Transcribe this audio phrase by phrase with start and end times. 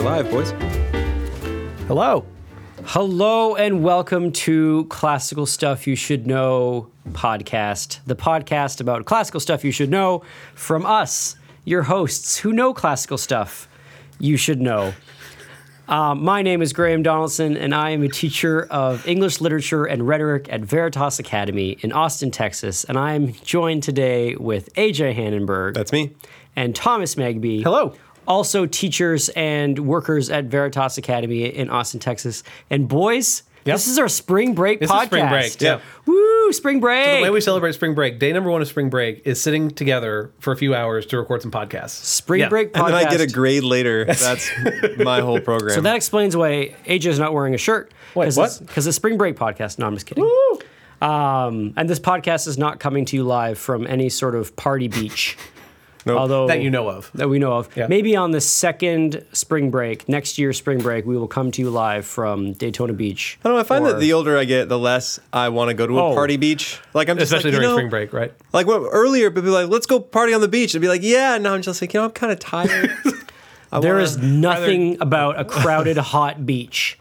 [0.00, 0.50] We're live, boys.
[1.86, 2.24] Hello.
[2.84, 9.62] Hello and welcome to Classical Stuff You Should Know podcast, the podcast about classical stuff
[9.62, 10.22] you should know
[10.54, 11.36] from us,
[11.66, 13.68] your hosts who know classical stuff
[14.18, 14.94] you should know.
[15.86, 20.08] Um, my name is Graham Donaldson, and I am a teacher of English literature and
[20.08, 22.84] rhetoric at Veritas Academy in Austin, Texas.
[22.84, 26.16] And I am joined today with AJ Hannenberg That's me.
[26.56, 27.62] and Thomas Magby.
[27.62, 27.92] Hello.
[28.30, 32.42] Also, teachers and workers at Veritas Academy in Austin, Texas.
[32.70, 33.74] And boys, Yep.
[33.74, 35.06] this is our spring break This is podcast.
[35.06, 35.80] spring break, yeah.
[36.06, 37.18] Woo, spring break.
[37.18, 40.30] The way we celebrate spring break, day number one of spring break is sitting together
[40.38, 41.90] for a few hours to record some podcasts.
[42.04, 42.48] spring Yeah.
[42.48, 42.84] break podcast.
[42.86, 44.04] And then I get a grade later.
[44.08, 44.50] That's
[44.98, 45.74] my whole program.
[45.74, 47.92] so that explains why AJ is not wearing a shirt.
[48.14, 48.58] Wait, what?
[48.64, 49.78] Because the spring break podcast.
[49.78, 50.24] No, I'm just kidding.
[51.02, 54.86] Um, and this podcast is not coming to you live from any sort of party
[54.88, 55.36] beach.
[56.06, 56.18] Nope.
[56.18, 57.10] Although That you know of.
[57.14, 57.68] that we know of.
[57.76, 57.86] Yeah.
[57.86, 61.68] Maybe on the second spring break, next year, spring break, we will come to you
[61.70, 63.38] live from Daytona Beach.
[63.44, 63.60] I don't know.
[63.60, 65.98] I find Or- that the older I get, the less I want to go to
[65.98, 66.14] a Oh.
[66.14, 66.78] party beach.
[66.94, 68.32] Like I'm just Especially like, you during know, spring break, right?
[68.52, 71.02] Like what, earlier, people be like, "Let's go party on the beach." I'd be like,
[71.02, 72.90] "Yeah." Now I'm just like, you know, I'm kind of tired.
[73.80, 76.98] there is There wanna- nothing about a crowded, hot beach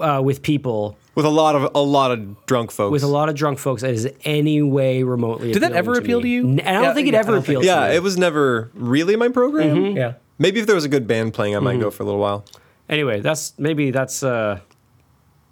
[0.00, 2.92] uh, with people with a lot of a lot of drunk folks.
[2.92, 5.52] with a lot of drunk folks that is any way remotely.
[5.52, 6.22] Did that appealing ever appeal me.
[6.22, 6.48] to you?
[6.48, 7.64] N- I don't Yeah, think it yeah, ever appealed.
[7.64, 7.96] yeah, to me.
[7.96, 9.76] it was never really my program.
[9.76, 9.96] Mm-hmm.
[9.96, 10.12] Yeah.
[10.38, 12.44] Maybe if there was a good band playing, I might go for a little while.
[12.88, 14.60] Anyway, that's maybe that's a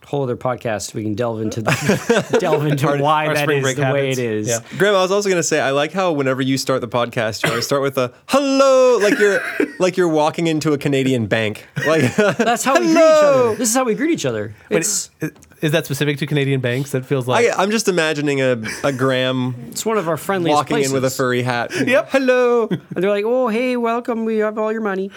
[0.04, 0.92] whole other podcast.
[0.92, 4.10] We can delve into the, delve into why our that spring is break the way
[4.10, 4.48] it is.
[4.48, 4.58] Yeah.
[4.76, 7.50] Graham, I was also gonna say I like how whenever you start the podcast, you
[7.50, 9.40] always start with a hello, like you're
[9.78, 11.66] like you're walking into a Canadian bank.
[11.86, 13.54] Like That's how we greet each other.
[13.54, 14.54] This is how we greet each other.
[14.68, 15.30] It's Is,
[15.62, 16.90] is that specific to Canadian banks?
[16.90, 17.46] That feels like.
[17.46, 20.90] I, I'm just imagining a, a Graham it's one of our friendliest walking places.
[20.90, 21.70] in with a furry hat.
[21.92, 22.08] Yep.
[22.10, 22.68] Hello.
[22.68, 24.24] And they're like, "Oh, hey, welcome.
[24.24, 25.10] We have all your money."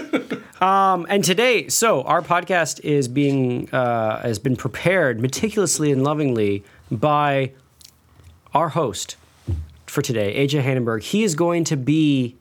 [0.60, 6.64] um, and today, so our podcast is being uh, has been prepared meticulously and lovingly
[6.90, 7.52] by
[8.54, 9.16] our host
[9.86, 11.02] for today, AJ Hannenberg.
[11.02, 12.36] He is going to be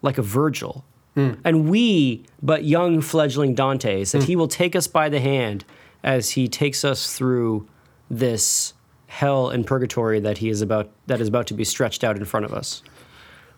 [0.00, 0.84] like a Virgil,
[1.16, 5.64] and we, but young fledgling Dantes, that he will take us by the hand
[6.04, 7.68] as he takes us through
[8.10, 8.74] this
[9.06, 12.24] hell and purgatory that he is about that is about to be stretched out in
[12.24, 12.82] front of us.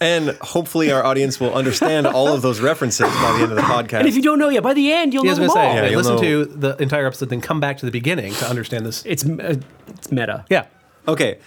[0.02, 3.60] And hopefully our audience will understand all of those references by the end of the
[3.62, 3.98] podcast.
[3.98, 5.56] And if you don't know yet, by the end you'll Yeah, I know was them
[5.56, 5.74] gonna all.
[5.76, 8.32] say, Yeah, you'll listen know- to the entire episode, then come back to the beginning
[8.34, 9.04] to understand this.
[9.04, 9.56] It's uh,
[9.88, 10.46] it's meta.
[10.48, 10.66] Yeah.
[11.06, 11.38] Okay.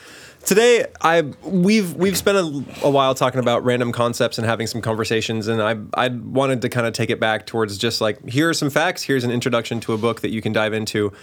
[0.45, 4.81] Today, I we've we've spent a, a while talking about random concepts and having some
[4.81, 8.49] conversations, and I I wanted to kind of take it back towards just like here
[8.49, 11.13] are some facts, here's an introduction to a book that you can dive into,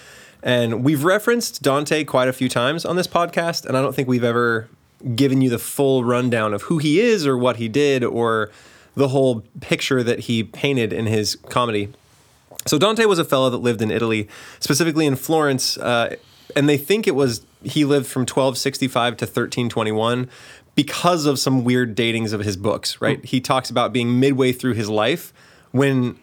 [0.42, 4.08] and we've referenced Dante quite a few times on this podcast, and I don't think
[4.08, 4.68] we've ever
[5.14, 8.50] given you the full rundown of who he is or what he did or
[8.94, 11.90] the whole picture that he painted in his comedy.
[12.66, 14.28] So Dante was a fellow that lived in Italy,
[14.60, 16.16] specifically in Florence, uh,
[16.56, 20.28] and they think it was he lived from 1265 to 1321
[20.74, 23.00] because of some weird datings of his books.
[23.00, 23.18] Right?
[23.18, 23.26] Hmm.
[23.26, 25.32] He talks about being midway through his life
[25.72, 26.18] when.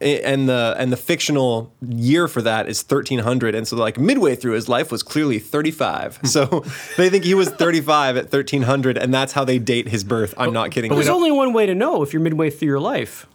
[0.00, 4.54] And the and the fictional year for that is 1300, and so like midway through
[4.54, 6.16] his life was clearly 35.
[6.16, 6.26] Hmm.
[6.26, 6.64] So
[6.96, 10.34] they think he was 35 at 1300, and that's how they date his birth.
[10.36, 10.92] I'm not kidding.
[10.92, 13.28] There's only one way to know if you're midway through your life.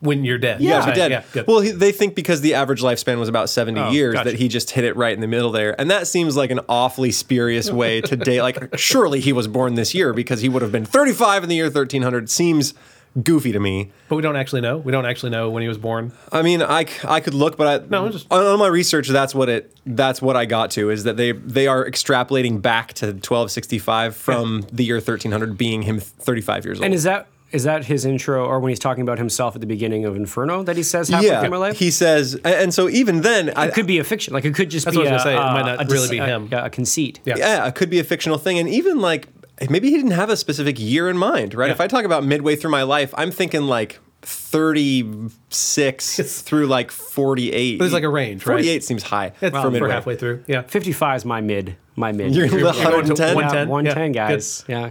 [0.00, 0.60] When you're dead.
[0.60, 1.24] Yeah, Right, if you're dead.
[1.34, 4.30] Yeah, well, he, they think because the average lifespan was about 70 Oh, years gotcha.
[4.30, 5.78] that he just hit it right in the middle there.
[5.80, 8.42] And that seems like an awfully spurious way to date.
[8.42, 11.54] Like, surely he was born this year because he would have been 35 in the
[11.56, 12.28] year 1300.
[12.28, 12.74] Seems
[13.22, 13.90] goofy to me.
[14.10, 14.76] but we don't actually know.
[14.76, 16.12] We don't actually know when he was born.
[16.30, 19.08] I mean, I, I could look, but I, No, I'm just- on, on my research,
[19.08, 22.92] that's what it that's what I got to is that they they are extrapolating back
[22.94, 26.84] to 1265 from the year 1300 being him 35 years old.
[26.84, 29.66] And is that is that his intro, or when he's talking about himself at the
[29.66, 31.78] beginning of Inferno that he says halfway through my life?
[31.78, 34.34] he says, and and so even then, I, it could be a fiction.
[34.34, 35.42] Like it could just That's be what I was a, gonna say.
[35.42, 36.48] It uh, might not a really be a- him.
[36.52, 37.20] A, conceit.
[37.24, 37.36] Yeah.
[37.38, 38.58] yeah, it could be a fictional thing.
[38.58, 39.28] And even like
[39.70, 41.66] maybe he didn't have a specific year in mind, right?
[41.68, 41.72] Yeah.
[41.72, 47.78] If I talk about midway through my life, I'm thinking like 36 through like 48.
[47.78, 48.54] There's like a range, right?
[48.56, 49.90] 48 seems high It's for for midway.
[49.90, 50.44] halfway through.
[50.46, 50.62] Yeah.
[50.62, 51.76] 55 is my mid.
[51.94, 52.34] My mid.
[52.34, 53.34] You're Yeah, the 110?
[53.34, 53.68] 110?
[53.68, 54.64] 110 Yeah, guys.
[54.68, 54.90] Yeah.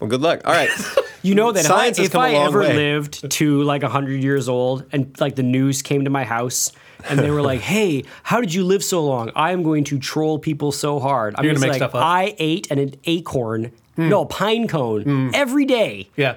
[0.00, 0.40] Well, good luck.
[0.44, 0.70] All right.
[1.22, 2.74] You know that Science if come I, a if I ever way.
[2.74, 6.72] lived to like 100 years old and like the news came to my house
[7.10, 9.30] and they were like, hey, how did you live so long?
[9.36, 11.34] I am going to troll people so hard.
[11.36, 12.02] I'm You're gonna just make like, stuff up?
[12.02, 14.08] I ate an, an acorn, hmm.
[14.08, 15.30] no, a pine cone hmm.
[15.34, 16.36] every day, Yeah.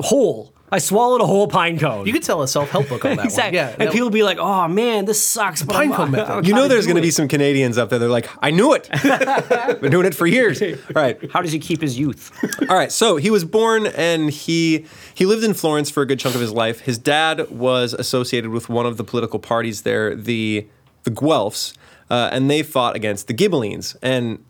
[0.00, 0.54] whole.
[0.72, 2.06] I swallowed a whole pine cone.
[2.06, 3.58] You could sell a self help book on that exactly.
[3.58, 3.68] one.
[3.68, 6.46] Yeah, and that- people be like, "Oh man, this sucks." But Pine cone method.
[6.46, 7.98] You know there's going to be some Canadians up there.
[7.98, 8.88] They're like, I knew it.
[9.80, 10.60] Been doing it for years.
[10.60, 11.18] All right.
[11.30, 12.32] How does he keep his youth?
[12.68, 16.18] All right, so he was born and he he lived in Florence for a good
[16.18, 16.80] chunk of his life.
[16.80, 20.66] His dad was associated with one of the political parties there, the
[21.04, 21.74] the Guelphs,
[22.10, 23.96] uh, and they fought against the Ghibellines.
[24.02, 24.44] And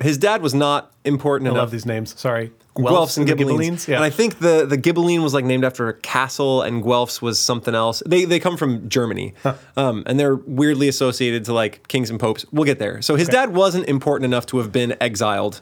[0.00, 1.60] his dad was not important I enough.
[1.62, 2.18] love these names.
[2.18, 2.52] Sorry.
[2.78, 3.88] Guelphs and the Ghibellines.
[3.88, 3.96] Yeah.
[3.96, 7.38] And I think the, the Ghibelline was like named after a castle, and Guelphs was
[7.38, 8.02] something else.
[8.06, 9.34] They, they come from Germany,
[9.76, 12.46] um, and they're weirdly associated to like kings and popes.
[12.52, 13.02] We'll get there.
[13.02, 15.60] So his dad wasn't important enough to have been exiled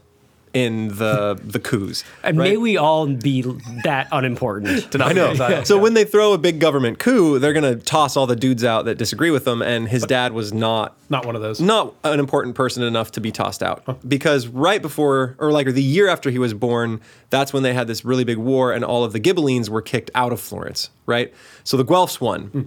[0.52, 2.04] in the the coups.
[2.22, 2.50] And right?
[2.50, 3.42] may we all be
[3.84, 4.90] that unimportant.
[4.96, 5.30] To not I know.
[5.30, 5.66] exiled.
[5.66, 8.62] So when they throw a big government coup, they're going to toss all the dudes
[8.62, 11.60] out that disagree with them, and his dad was not not one of those.
[11.60, 15.82] not an important person enough to be tossed out because right before or like the
[15.82, 17.00] year after he was born
[17.30, 20.10] that's when they had this really big war and all of the ghibellines were kicked
[20.14, 21.32] out of florence right
[21.64, 22.62] so the guelphs won hmm.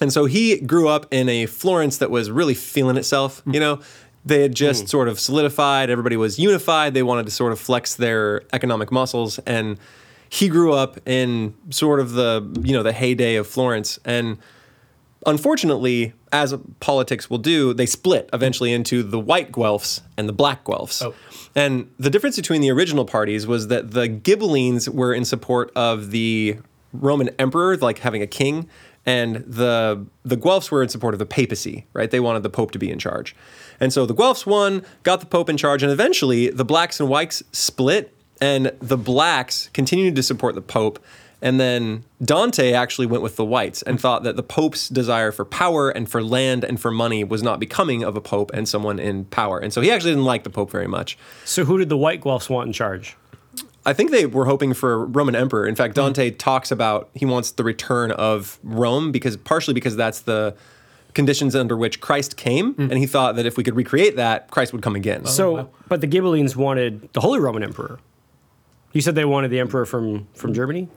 [0.00, 3.54] and so he grew up in a florence that was really feeling itself hmm.
[3.54, 3.80] you know
[4.24, 4.86] they had just hmm.
[4.86, 9.38] sort of solidified everybody was unified they wanted to sort of flex their economic muscles
[9.40, 9.78] and
[10.28, 14.38] he grew up in sort of the you know the heyday of florence and
[15.26, 20.64] unfortunately, as politics will do, they split eventually into the white Guelphs and the black
[20.64, 21.02] Guelphs.
[21.02, 21.14] Oh.
[21.54, 26.10] And the difference between the original parties was that the Ghibellines were in support of
[26.10, 26.58] the
[26.92, 28.68] Roman emperor, like having a king,
[29.06, 32.10] and the the Guelphs were in support of the papacy, right?
[32.10, 33.34] They wanted the pope to be in charge.
[33.80, 37.08] And so the Guelphs won, got the pope in charge, and eventually the blacks and
[37.08, 40.98] whites split, and the blacks continued to support the pope.
[41.42, 45.44] And then Dante actually went with the whites and thought that the Pope's desire for
[45.44, 48.98] power and for land and for money was not becoming of a Pope and someone
[48.98, 49.58] in power.
[49.58, 51.18] And so he actually didn't like the Pope very much.
[51.44, 53.14] So who did the white Guelphs want in charge?
[53.86, 55.66] I think they were hoping for a Roman emperor.
[55.66, 56.06] In fact, mm-hmm.
[56.06, 60.56] Dante talks about he wants the return of Rome because partially because that's the
[61.14, 62.90] conditions under which Christ came, mm.
[62.90, 65.26] and he thought that if we could recreate that, Christ would come again.
[65.26, 65.70] So, oh, wow.
[65.88, 68.00] but the Ghibellines wanted the Holy Roman Emperor.
[68.92, 70.88] You said they wanted the emperor from from Germany,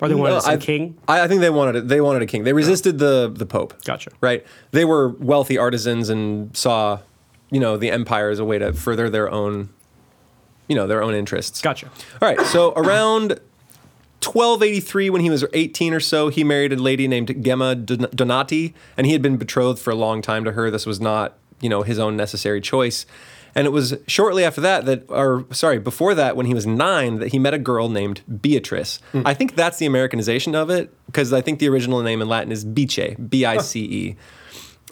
[0.00, 0.98] or they wanted No, some I, king.
[1.06, 1.88] I, I think they wanted it.
[1.88, 2.44] They wanted a king.
[2.44, 2.56] They oh.
[2.56, 3.74] resisted the the Pope.
[3.84, 4.10] Gotcha.
[4.20, 4.44] Right.
[4.72, 7.00] They were wealthy artisans and saw,
[7.50, 9.68] you know, the empire as a way to further their own,
[10.68, 11.60] you know, their own interests.
[11.62, 11.86] Gotcha.
[12.20, 12.40] All right.
[12.46, 13.40] So around
[14.22, 18.74] 1283, when he was 18 or so, he married a lady named Gemma Don- Donati,
[18.96, 20.70] and he had been betrothed for a long time to her.
[20.70, 23.06] This was not, you know, his own necessary choice.
[23.54, 27.20] And it was shortly after that that, or sorry, before that, when he was nine,
[27.20, 29.00] that he met a girl named Beatrice.
[29.12, 29.22] Hmm.
[29.24, 32.52] I think that's the Americanization of it, because I think the original name in Latin
[32.52, 34.16] is Bice, B I C E.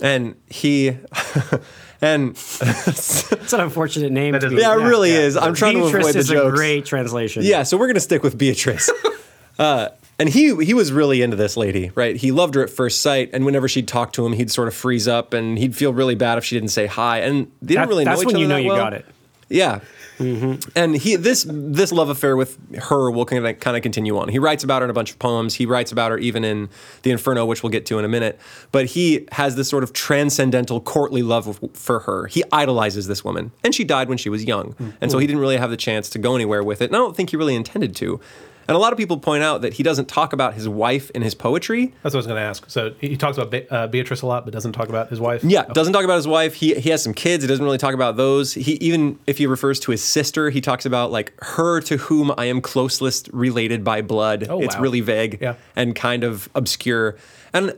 [0.02, 0.88] And he,
[2.00, 4.32] and It's an unfortunate name.
[4.32, 5.20] That to is- be- yeah, it really yeah.
[5.20, 5.36] is.
[5.36, 7.42] I'm trying to Beatrice avoid the is a great translation.
[7.44, 8.90] Yeah, so we're gonna stick with Beatrice.
[9.58, 9.88] uh,
[10.18, 12.16] and he he was really into this lady, right?
[12.16, 14.74] He loved her at first sight, and whenever she'd talk to him, he'd sort of
[14.74, 17.18] freeze up, and he'd feel really bad if she didn't say hi.
[17.20, 18.76] And they didn't That- really know that's each when other you know that you well.
[18.78, 19.06] got it.
[19.48, 19.80] Yeah.
[20.18, 20.70] Mm-hmm.
[20.76, 24.28] And he this this love affair with her will kind of kind of continue on.
[24.28, 25.54] He writes about her in a bunch of poems.
[25.54, 26.68] He writes about her even in
[27.02, 28.38] the Inferno, which we'll get to in a minute.
[28.70, 32.26] But he has this sort of transcendental courtly love for her.
[32.26, 35.32] He idolizes this woman, and she died when she was young, and so he mm-hmm.
[35.32, 36.86] didn't really have the chance to go anywhere with it.
[36.86, 38.20] And I don't think he really intended to.
[38.66, 41.22] And a lot of people point out that he doesn't talk about his wife in
[41.22, 41.92] his poetry.
[42.02, 42.68] That's what I was going to ask.
[42.70, 45.44] So he talks about Be- uh, Beatrice a lot, but doesn't talk about his wife.
[45.44, 45.72] Yeah, Okay.
[45.74, 46.54] doesn't talk about his wife.
[46.54, 47.44] He he has some kids.
[47.44, 48.54] He doesn't really talk about those.
[48.54, 52.32] He even if he refers to his sister, he talks about like her to whom
[52.38, 54.46] I am closest related by blood.
[54.48, 54.82] Oh, it's wow.
[54.82, 55.54] really vague Yeah.
[55.76, 57.16] and kind of obscure.
[57.52, 57.74] And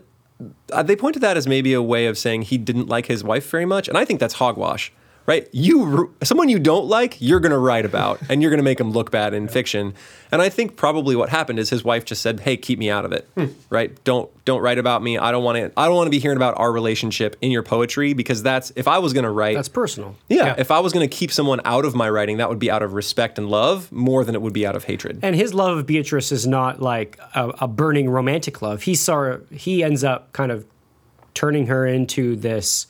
[0.72, 3.24] uh, they point to that as maybe a way of saying he didn't like his
[3.24, 4.92] wife very much, and I think that's hogwash.
[5.26, 8.92] Right, you someone you don't like, you're gonna write about, and you're gonna make him
[8.92, 9.92] look bad in fiction.
[10.30, 13.04] And I think probably what happened is his wife just said, "Hey, keep me out
[13.04, 13.28] of it.
[13.34, 13.46] Hmm.
[13.68, 14.02] Right?
[14.04, 15.18] Don't don't write about me.
[15.18, 15.72] I don't want to.
[15.76, 18.86] I don't want to be hearing about our relationship in your poetry because that's if
[18.86, 19.56] I was gonna write.
[19.56, 20.14] That's personal.
[20.28, 20.54] yeah, Yeah.
[20.58, 22.92] if I was gonna keep someone out of my writing, that would be out of
[22.94, 25.18] respect and love more than it would be out of hatred.
[25.22, 28.82] And his love of Beatrice is not like a, a burning romantic love.
[28.82, 30.64] He saw he ends up kind of
[31.34, 32.86] turning her into this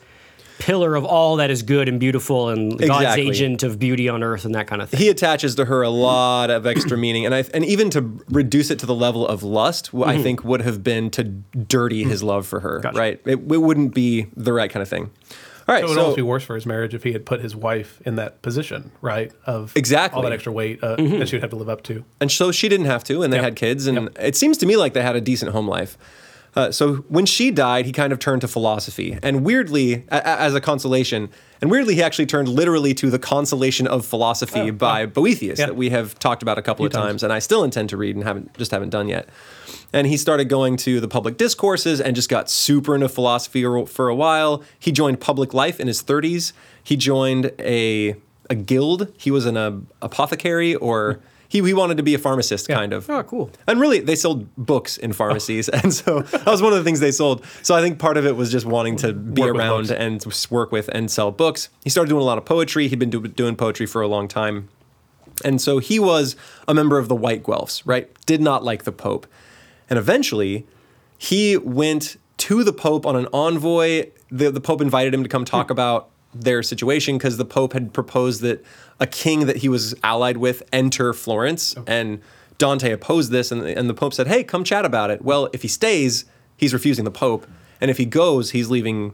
[0.59, 4.45] pillar of all that is good and beautiful and God's agent of beauty on earth
[4.45, 5.01] and that kind of thing.
[5.01, 8.71] he attaches to her a lot of extra meaning, and I and even to reduce
[8.71, 12.23] it to the level of lust, wh- I think would have been to dirty his
[12.23, 12.81] love for her.
[12.81, 12.99] Gotcha.
[12.99, 13.21] Right?
[13.25, 15.11] It, it wouldn't be the right kind of thing.
[15.69, 17.27] All right, so It would so almost be worse for his marriage if he had
[17.27, 19.33] put his wife in that position, right?
[19.47, 20.17] Of Exactly.
[20.17, 22.05] all that extra weight uh, that she would have to live up to.
[22.21, 23.45] and so she didn't have to, and they Yep.
[23.45, 24.17] had kids, and Yep.
[24.21, 25.99] it seems to me like they had a decent home life.
[26.57, 30.41] Uh, so when she died, he kind of turned to philosophy, and weirdly, a- a-
[30.41, 31.29] as a consolation,
[31.61, 35.67] and weirdly, he actually turned literally to the consolation of philosophy by Boethius Yeah.
[35.67, 37.05] that we have talked about a couple of times.
[37.07, 39.29] times, and I still intend to read and haven't just haven't done yet.
[39.93, 43.87] And he started going to the public discourses and just got super into philosophy for
[43.87, 44.63] for a while.
[44.79, 46.53] He joined public life in his 30s.
[46.83, 48.17] He joined a
[48.49, 49.09] a guild.
[49.19, 53.09] He was an uh, apothecary or he, he wanted to be a pharmacist kind of.
[53.09, 53.51] Oh, cool.
[53.67, 57.01] And really, they sold books in pharmacies, and so that was one of the things
[57.01, 57.45] they sold.
[57.63, 60.73] So I think part of it was just wanting to be Work around and work
[60.73, 61.69] with and sell books.
[61.85, 62.89] He started doing a lot of poetry.
[62.89, 64.69] He'd been do, doing poetry for a long time,
[65.45, 66.37] and so he was
[66.67, 67.83] a member of the White Guelphs.
[67.85, 68.11] Right?
[68.27, 69.27] Did not like the Pope,
[69.89, 70.67] and eventually,
[71.19, 74.11] he went to the Pope on an envoy.
[74.31, 75.73] The, the Pope invited him to come talk hmm.
[75.73, 78.65] about their situation because the Pope had proposed that
[79.01, 81.75] a king that he was allied with enter Florence.
[81.87, 82.21] And
[82.59, 85.23] Dante opposed this, and, and the Pope said, Hey, come chat about it.
[85.23, 86.25] Well, if he stays,
[86.57, 87.47] he's refusing the Pope.
[87.81, 89.13] And if he goes, he's leaving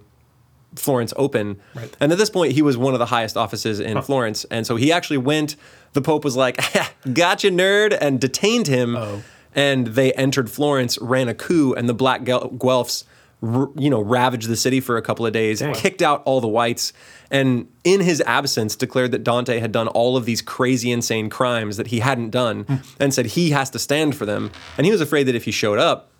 [0.76, 1.60] Florence open.
[1.74, 1.94] Right.
[2.00, 4.44] And at this point, he was one of the highest offices in Florence.
[4.44, 5.56] And so he actually went,
[5.92, 6.56] the Pope was like,
[7.12, 8.96] gotcha, nerd, and detained him.
[8.96, 9.22] Oh.
[9.54, 13.04] And they entered Florence, ran a coup, and the Black Guel- Guelphs,
[13.42, 15.74] r- you know, ravaged the city for a couple of days, Dang.
[15.74, 16.92] kicked out all the whites,
[17.30, 21.76] and in his absence, declared that Dante had done all of these crazy, insane crimes
[21.76, 22.74] that he hadn't done, Hmm.
[23.00, 24.50] and said he has to stand for them.
[24.76, 26.10] And he was afraid that if he showed up,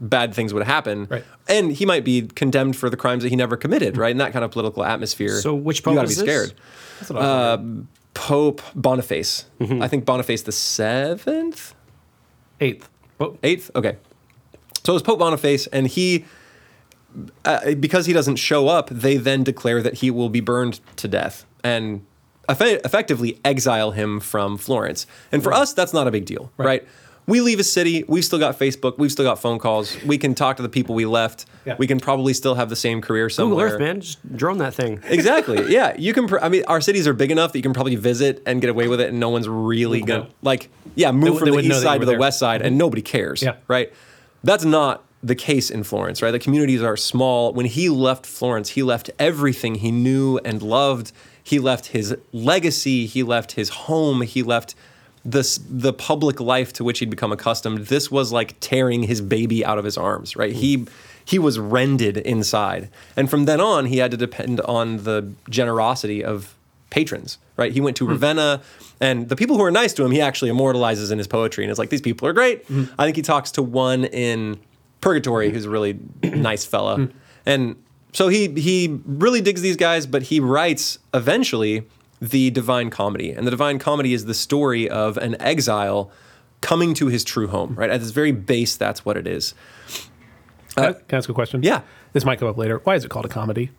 [0.00, 1.06] bad things would happen.
[1.10, 1.24] Right.
[1.48, 4.10] And he might be condemned for the crimes that he never committed, right?
[4.10, 5.40] In that kind of political atmosphere.
[5.40, 6.34] So which you pope gotta is be this?
[6.48, 6.60] scared.
[6.98, 7.84] That's what I was.
[8.14, 9.44] Pope Boniface.
[9.60, 9.82] Mm-hmm.
[9.82, 11.74] I think Boniface the seventh,
[12.60, 12.88] eighth.
[13.20, 13.70] Oh, eighth.
[13.74, 13.96] Okay.
[14.84, 16.24] So it was Pope Boniface, and he,
[17.44, 21.08] uh, because he doesn't show up, they then declare that he will be burned to
[21.08, 22.04] death and
[22.48, 25.06] effe- effectively exile him from Florence.
[25.32, 26.66] And for us, that's not a big deal, right?
[26.66, 26.88] Right.
[27.26, 28.04] We leave a city.
[28.06, 28.98] We've still got Facebook.
[28.98, 29.96] We've still got phone calls.
[30.04, 31.46] We can talk to the people we left.
[31.64, 31.74] Yeah.
[31.78, 33.68] We can probably still have the same career somewhere.
[33.70, 33.74] Google.
[33.76, 34.00] Earth, man.
[34.02, 35.00] Just drone that thing.
[35.08, 35.72] Exactly.
[35.72, 36.26] Yeah, you can.
[36.28, 38.68] Pr- I mean, our cities are big enough that you can probably visit and get
[38.68, 40.68] away with it, and no one's really gonna like.
[40.96, 42.18] Yeah, move They- from they the east side to the there.
[42.18, 43.42] west side, and nobody cares.
[43.42, 43.54] Yeah.
[43.68, 43.90] Right.
[44.42, 46.20] That's not the case in Florence.
[46.22, 46.30] Right.
[46.30, 47.52] The communities are small.
[47.52, 51.12] When he left Florence, he left everything he knew and loved.
[51.42, 53.06] He left his legacy.
[53.06, 54.20] He left his home.
[54.20, 54.74] He left
[55.24, 57.86] this the public life to which he'd become accustomed.
[57.86, 60.36] This was like tearing his baby out of his arms.
[60.36, 60.52] Right.
[60.52, 60.86] He
[61.24, 66.22] he was rended inside, and from then on, he had to depend on the generosity
[66.22, 66.54] of
[66.90, 67.72] patrons, right?
[67.72, 68.12] He went to hmm.
[68.12, 68.60] Ravenna,
[69.00, 71.70] and the people who are nice to him, he actually immortalizes in his poetry, and
[71.70, 72.66] it's like these people are great.
[72.66, 72.84] Hmm.
[72.98, 74.60] I think he talks to one in
[75.04, 77.08] Purgatory who's a really nice fella,
[77.44, 77.76] and
[78.12, 81.86] so he he really digs these guys, but he writes eventually
[82.22, 86.10] the Divine Comedy, and the Divine Comedy is the story of an exile
[86.62, 87.90] coming to his true home, right?
[87.90, 89.52] At its very base, that's what it is.
[90.74, 91.62] can, I, uh, can I ask a question?
[91.62, 91.82] yeah.
[92.14, 92.80] This might come up later.
[92.84, 93.70] Why is it called a comedy?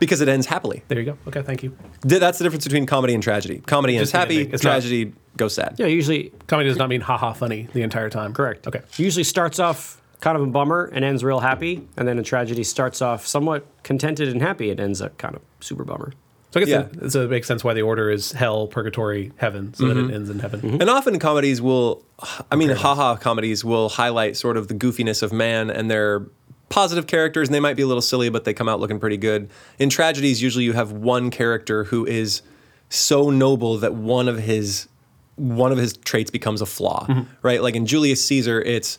[0.00, 0.82] Because it ends happily.
[0.88, 1.16] There you go.
[1.28, 1.74] Okay, thank you.
[2.06, 3.62] Th- That's the difference between comedy and tragedy.
[3.64, 4.52] Comedy ends Just the happy, ending.
[4.54, 5.76] It's not- tragedy goes sad.
[5.78, 8.34] Yeah, usually Comedy does not mean haha funny the entire time.
[8.34, 8.66] correct.
[8.66, 8.80] Okay.
[8.98, 12.64] Usually starts off kind of a bummer and ends real happy, and then a tragedy
[12.64, 14.70] starts off somewhat contented and happy.
[14.70, 16.12] and ends up kind of super bummer.
[16.52, 17.06] So I guess Yeah.
[17.06, 20.04] it, so it makes sense why the order is hell, purgatory, heaven, so that it
[20.04, 20.14] mm-hmm.
[20.14, 20.60] ends in heaven.
[20.60, 20.80] Mm-hmm.
[20.80, 22.04] And often comedies will,
[22.50, 26.26] I mean, haha comedies will highlight sort of the goofiness of man and their
[26.68, 29.16] positive characters, and they might be a little silly, but they come out looking pretty
[29.16, 29.50] good.
[29.78, 32.42] In tragedies, usually you have one character who is
[32.88, 34.88] so noble that one of his
[35.36, 37.24] one of his traits becomes a flaw, mm-hmm.
[37.42, 37.60] right?
[37.60, 38.98] Like in Julius Caesar, it's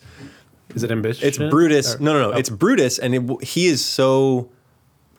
[0.74, 1.26] Is it ambition?
[1.26, 1.94] it's Brutus.
[1.94, 2.34] Or- No, no, no.
[2.34, 2.38] oh.
[2.38, 4.50] It's Brutus, and it, he is so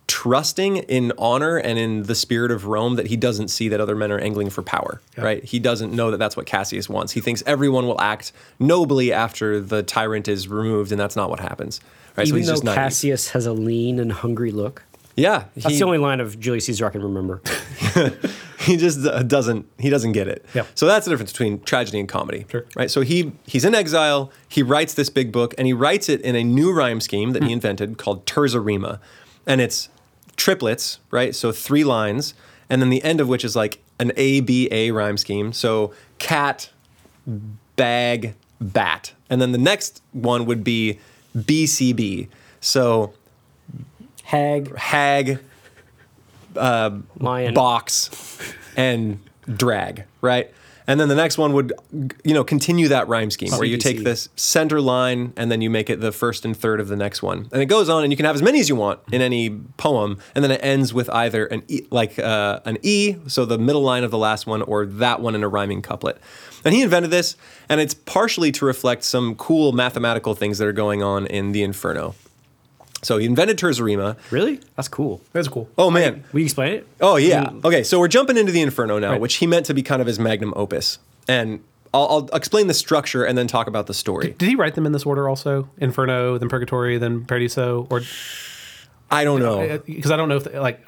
[0.08, 3.96] trusting in honor and in the spirit of Rome that he doesn't see that other
[3.96, 5.02] men are angling for power.
[5.16, 5.24] Yeah.
[5.24, 5.44] Right?
[5.44, 7.12] He doesn't know that that's what Cassius wants.
[7.14, 11.40] He thinks everyone will act nobly after the tyrant is removed, and that's not what
[11.40, 11.80] happens.
[12.18, 12.28] Right?
[12.28, 12.74] Even he's though.
[12.74, 14.84] Cassius has a lean and hungry look.
[15.20, 17.42] Yeah, That's the only line of Julius Caesar I can remember.
[18.60, 20.46] he just uh, doesn't he doesn't get it.
[20.54, 20.66] Yeah.
[20.76, 22.46] So that's the difference between tragedy and comedy.
[22.50, 22.66] Sure.
[22.76, 22.92] Right.
[22.92, 24.32] So he he's in exile.
[24.48, 27.44] He writes this big book, and he writes it in a new rhyme scheme that
[27.44, 29.00] he invented called terza rima,
[29.46, 29.90] and it's
[30.36, 31.00] triplets.
[31.12, 31.36] Right.
[31.36, 32.34] So three lines,
[32.70, 35.54] and then the end of which is like an A B A rhyme scheme.
[35.54, 36.70] So cat,
[37.76, 41.00] bag, bat, and then the next one would be
[41.46, 42.28] B C B.
[42.62, 43.14] So
[44.30, 45.40] Hag, hag,
[47.18, 47.56] lion.
[47.56, 48.12] box
[48.78, 50.54] and drag, right?
[50.86, 51.74] And then the next one would,
[52.24, 55.72] you know, continue that rhyme scheme where you take this center line and then you
[55.72, 57.50] make it the first and third of the next one.
[57.52, 59.50] And it goes on, and you can have as many as you want in any
[59.78, 63.58] poem, and then it ends with either an e, like uh, an E, so the
[63.58, 66.20] middle line of the last one, or that one in a rhyming couplet.
[66.64, 67.36] And he invented this,
[67.68, 71.64] and it's partially to reflect some cool mathematical things that are going on in the
[71.64, 72.14] Inferno.
[73.02, 74.18] So he invented terza rima.
[74.32, 74.60] Really?
[74.76, 75.22] That's cool.
[75.32, 75.70] That's cool.
[75.78, 76.88] Oh man, Will you explain it?
[77.00, 77.50] Oh yeah.
[77.64, 79.22] Okay, so we're jumping into the Inferno now, Right.
[79.22, 81.62] which he meant to be kind of his magnum opus, and
[81.94, 84.36] I'll, I'll explain the structure and then talk about the story.
[84.38, 85.70] Did he write them in this order also?
[85.78, 88.02] Inferno, then Purgatory, then Paradiso, or
[89.10, 89.62] I don't know.
[89.62, 90.86] Uh, uh, because I don't know if like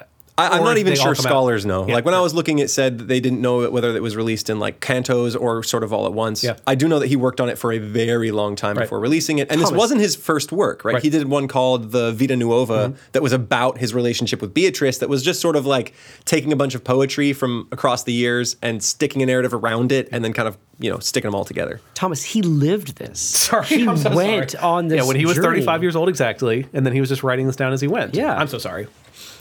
[0.50, 1.88] I, I'm not even sure come out- scholars know.
[1.88, 1.94] Yeah.
[1.96, 4.50] Like when I was looking, it said that they didn't know whether it was released
[4.50, 6.44] in like cantos or sort of all at once.
[6.44, 6.58] Yeah.
[6.68, 8.84] I do know that he worked on it for a very long time Right.
[8.86, 10.94] before releasing it, and this wasn't his first work, right?
[10.96, 11.04] Right.
[11.04, 12.96] He did one called the Vita Nuova Mm-hmm.
[13.14, 14.98] that was about his relationship with Beatrice.
[15.00, 15.94] That was just sort of like
[16.26, 20.08] taking a bunch of poetry from across the years and sticking a narrative around it,
[20.12, 21.80] and then kind of you know sticking them all together.
[21.94, 23.20] Thomas, he lived this.
[23.52, 24.64] Sorry, he I'm so went sorry.
[24.64, 24.98] on this.
[25.02, 25.60] Yeah, when he was journey.
[25.60, 28.16] 35 years old exactly, and then he was just writing this down as he went.
[28.16, 28.36] Yeah.
[28.36, 28.88] I'm so sorry.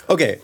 [0.08, 0.40] Okay,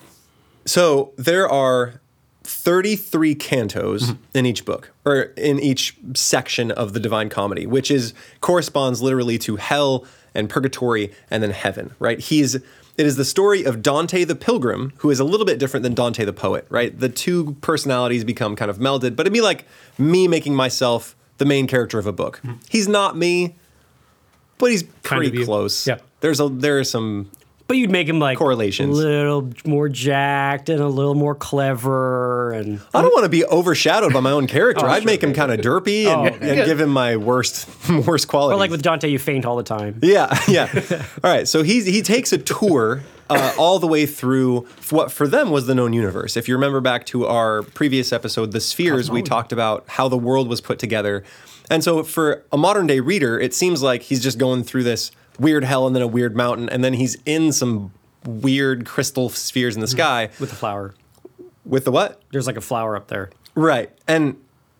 [0.66, 2.00] so there are
[2.44, 4.22] 33 cantos mm-hmm.
[4.34, 9.38] in each book, or in each section of the Divine Comedy, which is corresponds literally
[9.38, 10.04] to hell
[10.34, 12.20] and purgatory and then heaven, right?
[12.20, 12.56] He's
[12.98, 15.92] it is the story of Dante the Pilgrim, who is a little bit different than
[15.92, 16.98] Dante the Poet, right?
[16.98, 19.66] The two personalities become kind of melded, but it'd be like
[19.98, 22.40] me making myself the main character of a book.
[22.42, 22.58] Mm-hmm.
[22.70, 23.54] He's not me,
[24.58, 25.86] but he's Kind pretty of close.
[25.86, 25.98] Yeah.
[26.20, 27.30] There's a there are some
[27.68, 28.96] But you'd make him like Correlations.
[28.96, 33.44] a little more jacked and a little more clever, and I don't want to be
[33.44, 34.86] overshadowed by my own character.
[34.86, 35.06] Oh, I'd sure.
[35.06, 37.68] make him kind of derpy and, Oh, and give him my worst
[38.06, 38.54] worst qualities.
[38.54, 39.98] or like with Dante, you faint all the time.
[40.02, 40.68] yeah, yeah.
[41.24, 45.26] All right, so he's he takes a tour uh, all the way through what for
[45.26, 46.36] them was the known universe.
[46.36, 50.18] If you remember back to our previous episode, the spheres, we talked about how the
[50.18, 51.24] world was put together,
[51.68, 55.10] and so for a modern day reader, it seems like he's just going through this
[55.38, 57.92] weird hell and then a weird mountain, and then he's in some
[58.24, 60.94] weird crystal spheres in the sky with the flower.
[61.64, 62.20] with the what?
[62.32, 63.30] There's like a flower up there.
[63.54, 63.90] Right.
[64.08, 64.36] And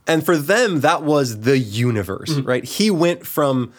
[0.08, 2.48] and for them that was the universe, Mm-hmm.
[2.48, 2.64] right?
[2.64, 3.72] He went from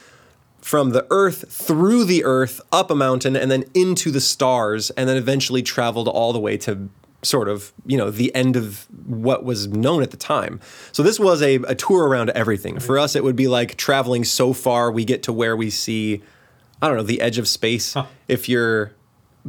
[0.62, 5.08] from the earth through the earth up a mountain and then into the stars and
[5.08, 6.90] then eventually traveled all the way to
[7.24, 10.60] sort of, you know, the end of what was known at the time.
[10.92, 12.80] So this was a, a tour around everything.
[12.80, 16.22] For us it would be like traveling so far we get to where we see
[16.82, 17.96] I don't know, the edge of space.
[18.28, 18.94] If you're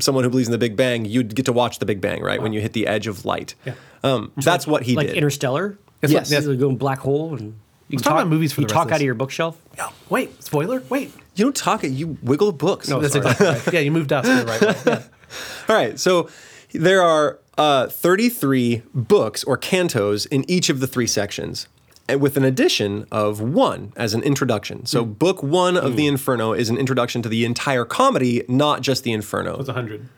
[0.00, 2.40] someone who believes in the Big Bang, you'd get to watch the Big Bang, right?
[2.40, 3.54] When you hit the edge of light.
[3.64, 3.74] Yeah.
[4.04, 4.96] Um, that's what he did.
[4.96, 5.16] like did.
[5.16, 5.78] Interstellar.
[6.02, 6.30] It's Yes.
[6.30, 6.56] like- Yes.
[6.58, 7.54] Go in black hole and
[7.88, 9.56] you Let's talk about movies for you the rest talk out of your bookshelf.
[9.76, 9.88] Yeah.
[10.08, 10.82] Wait, spoiler.
[10.88, 11.10] Wait.
[11.34, 11.88] You don't talk it.
[11.88, 12.88] You wiggle books.
[12.88, 13.62] No, That's exactly right.
[13.72, 14.74] Yeah, you moved us to the right way.
[14.86, 15.02] Yeah.
[15.68, 15.98] All right.
[15.98, 16.28] So
[16.72, 21.77] there are uh, 33 books or cantos in each of the three sections, and
[22.16, 24.86] with an addition of one as an introduction.
[24.86, 25.12] So Hmm.
[25.12, 29.12] book one of the Inferno is an introduction to the entire comedy, not just the
[29.12, 29.52] Inferno.
[29.54, 30.08] It was 100.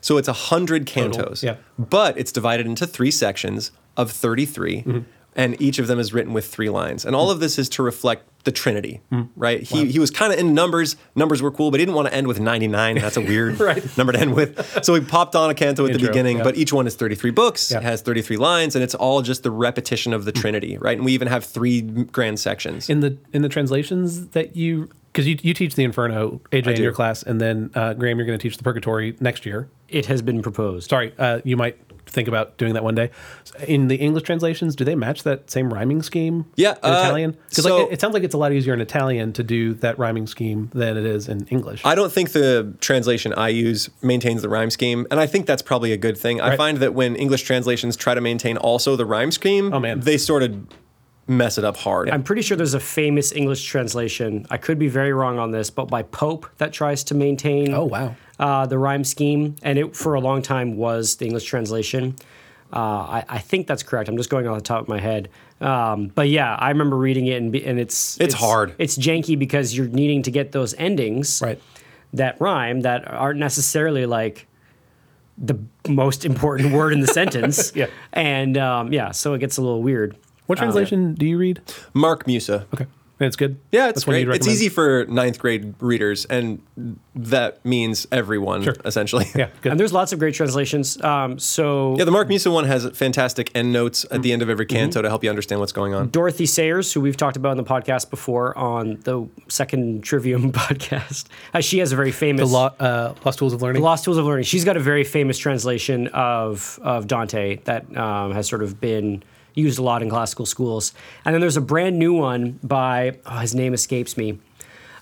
[0.00, 1.42] So it's a hundred cantos.
[1.42, 1.56] yeah.
[1.78, 4.98] But it's divided into three sections of 33, Mm-hmm.
[5.34, 7.04] and each of them is written with three lines.
[7.04, 9.28] And all of this is to reflect the Trinity, Mm.
[9.36, 9.62] right?
[9.62, 10.96] He, he was kind of in numbers.
[11.14, 12.96] Numbers were cool, but he didn't want to end with 99.
[12.96, 13.84] That's a weird Right.
[13.98, 14.82] number to end with.
[14.84, 16.44] So he popped on a canto at the beginning, yeah.
[16.44, 17.78] but each one is 33 books, Yeah.
[17.78, 20.96] it has 33 lines, and it's all just the repetition of the Trinity, right?
[20.96, 22.88] And we even have three grand sections.
[22.88, 26.82] in the in the translations that you because you, you teach the Inferno AJ in
[26.82, 29.68] your class, and then uh, Graham, you're going to teach the Purgatory next year.
[29.88, 30.88] It has been proposed.
[30.88, 31.76] Sorry, uh, you might
[32.10, 33.10] think about doing that one day.
[33.66, 36.44] In the English translations, do they match that same rhyming scheme?
[36.56, 37.36] Yeah, in uh, Italian.
[37.48, 39.74] Because so- like, it, it sounds like it's a lot easier in Italian to do
[39.74, 41.82] that rhyming scheme than it is in English.
[41.84, 45.62] I don't think the translation I use maintains the rhyme scheme, and I think that's
[45.62, 46.40] probably a good thing.
[46.40, 50.00] I find that when English translations try to maintain also the rhyme scheme, Oh, man.
[50.00, 50.56] they sort of
[51.28, 52.10] mess it up hard.
[52.10, 54.46] I'm pretty sure there's a famous English translation.
[54.50, 57.72] I could be very wrong on this, but by Pope that tries to maintain.
[57.72, 58.16] Oh, wow.
[58.40, 62.16] Uh, the rhyme scheme, and it for a long time was the English translation.
[62.72, 64.08] Uh, I, I think that's correct.
[64.08, 65.28] I'm just going off the top of my head.
[65.60, 68.74] Um, but yeah, I remember reading it, and, and it's, It's hard.
[68.78, 71.60] It's janky because you're needing to get those endings Right.
[72.14, 74.46] that rhyme that aren't necessarily like
[75.36, 77.72] the most important word in the sentence.
[77.74, 77.88] Yeah.
[78.12, 80.16] and um, yeah, so it gets a little weird.
[80.46, 81.60] What translation do you read?
[81.92, 82.66] Mark Musa.
[82.74, 83.58] Okay, and it's good.
[83.70, 84.28] Yeah, it's That's great.
[84.28, 86.62] It's easy for ninth grade readers, and
[87.14, 88.74] that means everyone, Sure.
[88.84, 89.26] essentially.
[89.34, 89.72] Yeah, good.
[89.72, 91.00] And there's lots of great translations.
[91.02, 94.14] Um, so Yeah, the Mark Musa one has fantastic end notes Mm-hmm.
[94.16, 96.08] at the end of every canto to help you understand what's going on.
[96.10, 101.26] Dorothy Sayers, who we've talked about in the podcast before on the second Trivium podcast,
[101.52, 103.82] uh, she has a very the famous Lo- uh, Lost Tools of Learning.
[103.82, 104.44] The Lost Tools of Learning.
[104.44, 109.22] She's got a very famous translation of of Dante that um, has sort of been
[109.54, 110.92] used a lot in classical schools.
[111.24, 114.38] And then there's a brand new one by oh, his name escapes me.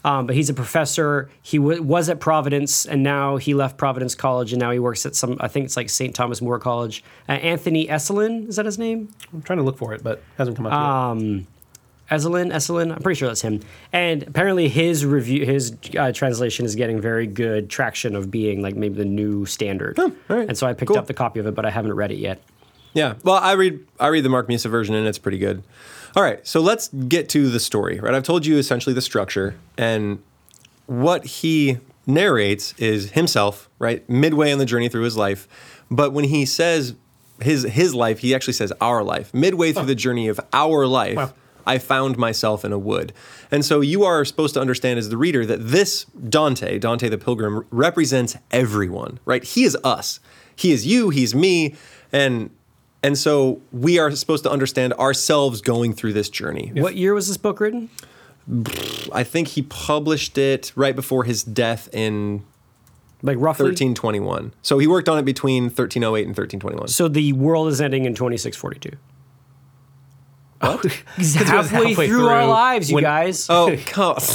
[0.04, 1.28] Um, but he's a professor.
[1.42, 5.04] He w- was at Providence, and now he left Providence College, and now he works
[5.04, 5.36] at some.
[5.40, 6.14] I think it's like St.
[6.14, 7.02] Thomas More College.
[7.28, 9.08] Uh, Anthony Esolen is that his name?
[9.32, 10.78] I'm trying to look for it, but hasn't come up yet.
[10.78, 11.46] Ezelin,
[12.10, 13.60] Esolen, Esolen, I'm pretty sure that's him.
[13.92, 18.76] And apparently his review, his uh, translation is getting very good traction of being like
[18.76, 19.98] maybe the new standard.
[20.28, 20.48] right.
[20.48, 20.96] And so I picked Cool.
[20.98, 22.40] up the copy of it, but I haven't read it yet.
[22.98, 23.14] Yeah.
[23.22, 25.62] Well, I read I read the Mark Musa version and it's pretty good.
[26.16, 28.00] All right, so let's get to the story.
[28.00, 30.20] Right, I've told you essentially the structure and
[30.86, 33.68] what he narrates is himself.
[33.78, 35.46] Right, midway on the journey through his life,
[35.90, 36.96] but when he says
[37.40, 39.32] his his life, he actually says our life.
[39.32, 41.16] Midway through the journey of our life.
[41.16, 41.34] Wow.
[41.66, 43.12] I found myself in a wood.
[43.50, 47.18] And so you are supposed to understand as the reader that this Dante, Dante the
[47.18, 49.44] Pilgrim, represents everyone, right?
[49.44, 50.18] He is us.
[50.56, 51.74] He is you, he's me,
[52.10, 52.48] and
[53.02, 56.72] and so we are supposed to understand ourselves going through this journey.
[56.74, 57.88] What year was this book written?
[59.12, 62.42] I think he published it right before his death in
[63.22, 63.64] Like roughly?
[63.66, 64.52] 1321.
[64.62, 66.88] So he worked on it between 1308 and 1321.
[66.88, 68.96] So the world is ending in 2642.
[70.60, 70.84] What?
[71.16, 73.46] He's 'Cause halfway, halfway through, our lives, you when- guys.
[73.48, 74.22] Oh, God.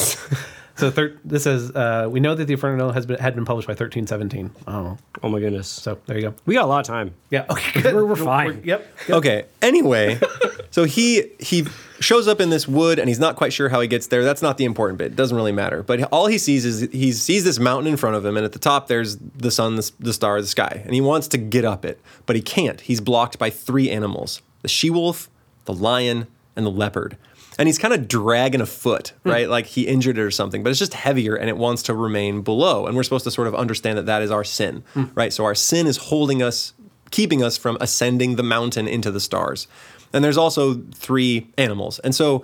[0.76, 3.68] So thir- this is uh, we know that the Inferno has been had been published
[3.68, 4.50] by 1317.
[4.68, 5.68] Oh, oh my goodness.
[5.68, 6.34] so there you go.
[6.48, 7.14] We got a lot of time.
[7.30, 7.46] Yeah.
[7.52, 7.82] Okay.
[7.82, 7.94] Good.
[7.94, 8.62] We're- we're fine.
[8.64, 8.86] yep.
[9.10, 9.46] Okay.
[9.62, 10.20] Anyway,
[10.72, 11.68] so he he
[12.00, 14.24] shows up in this wood and he's not quite sure how he gets there.
[14.24, 15.12] That's not the important bit.
[15.12, 15.84] It doesn't really matter.
[15.84, 18.52] But all he sees is he sees this mountain in front of him, and at
[18.54, 21.66] the top there's the sun, the, the star, the sky, and he wants to get
[21.66, 22.82] up it, but he can't.
[22.82, 25.30] He's blocked by three animals: the she wolf,
[25.66, 27.16] the lion, and the leopard.
[27.58, 29.30] And he's kind of dragging a foot, hmm.
[29.30, 29.50] right?
[29.50, 32.42] Like he injured it or something, but it's just heavier and it wants to remain
[32.42, 32.88] below.
[32.88, 35.06] And we're supposed to sort of understand that that is our sin, hmm.
[35.16, 35.32] right?
[35.32, 36.74] So our sin is holding us
[37.12, 39.68] keeping us from ascending the mountain into the stars.
[40.14, 42.00] And there's also three animals.
[42.00, 42.44] And so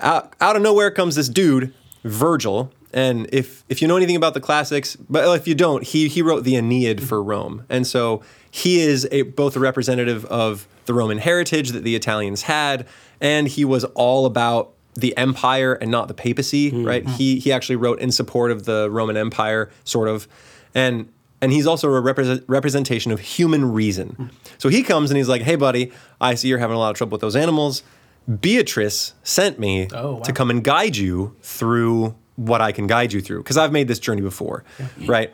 [0.00, 1.72] out, out of nowhere comes this dude,
[2.04, 2.72] Virgil.
[2.92, 6.22] And if if you know anything about the classics, but if you don't, he he
[6.22, 7.64] wrote the Aeneid for Rome.
[7.68, 12.42] And so he is a, both a representative of the Roman heritage that the Italians
[12.42, 12.86] had,
[13.20, 16.84] and he was all about the empire and not the papacy, hmm.
[16.84, 17.04] right?
[17.04, 17.10] Hmm.
[17.12, 20.26] He he actually wrote in support of the Roman Empire, sort of.
[20.74, 21.08] And
[21.42, 24.10] and he's also a represent, representation of human reason.
[24.10, 24.26] Hmm.
[24.58, 26.96] So he comes and he's like, "Hey, buddy, I see you're having a lot of
[26.96, 27.82] trouble with those animals.
[28.40, 30.20] Beatrice sent me Oh, wow.
[30.22, 33.88] to come and guide you through what I can guide you through because I've made
[33.88, 34.64] this journey before,
[35.06, 35.32] right?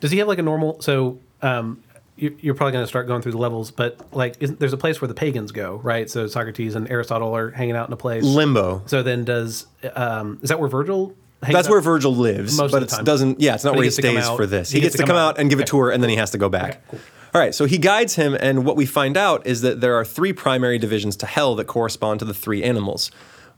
[0.00, 0.80] Does he have like a normal?
[0.82, 1.82] So um,
[2.16, 5.00] you're probably going to start going through the levels, but like, isn't, there's a place
[5.00, 6.08] where the pagans go, right?
[6.08, 8.24] So Socrates and Aristotle are hanging out in a place.
[8.24, 8.82] Limbo.
[8.86, 11.14] So then, does um, is that where Virgil?
[11.42, 11.72] Hangs That's out?
[11.72, 13.40] where Virgil lives, Most but it doesn't.
[13.40, 14.70] Yeah, it's not But where he gets come stays for this.
[14.70, 16.48] He, gets, to come out and give a tour, and then he has to go
[16.48, 16.70] back.
[16.70, 17.00] Okay, cool.
[17.34, 20.04] All right, so he guides him, and what we find out is that there are
[20.04, 23.10] three primary divisions to hell that correspond to the three animals: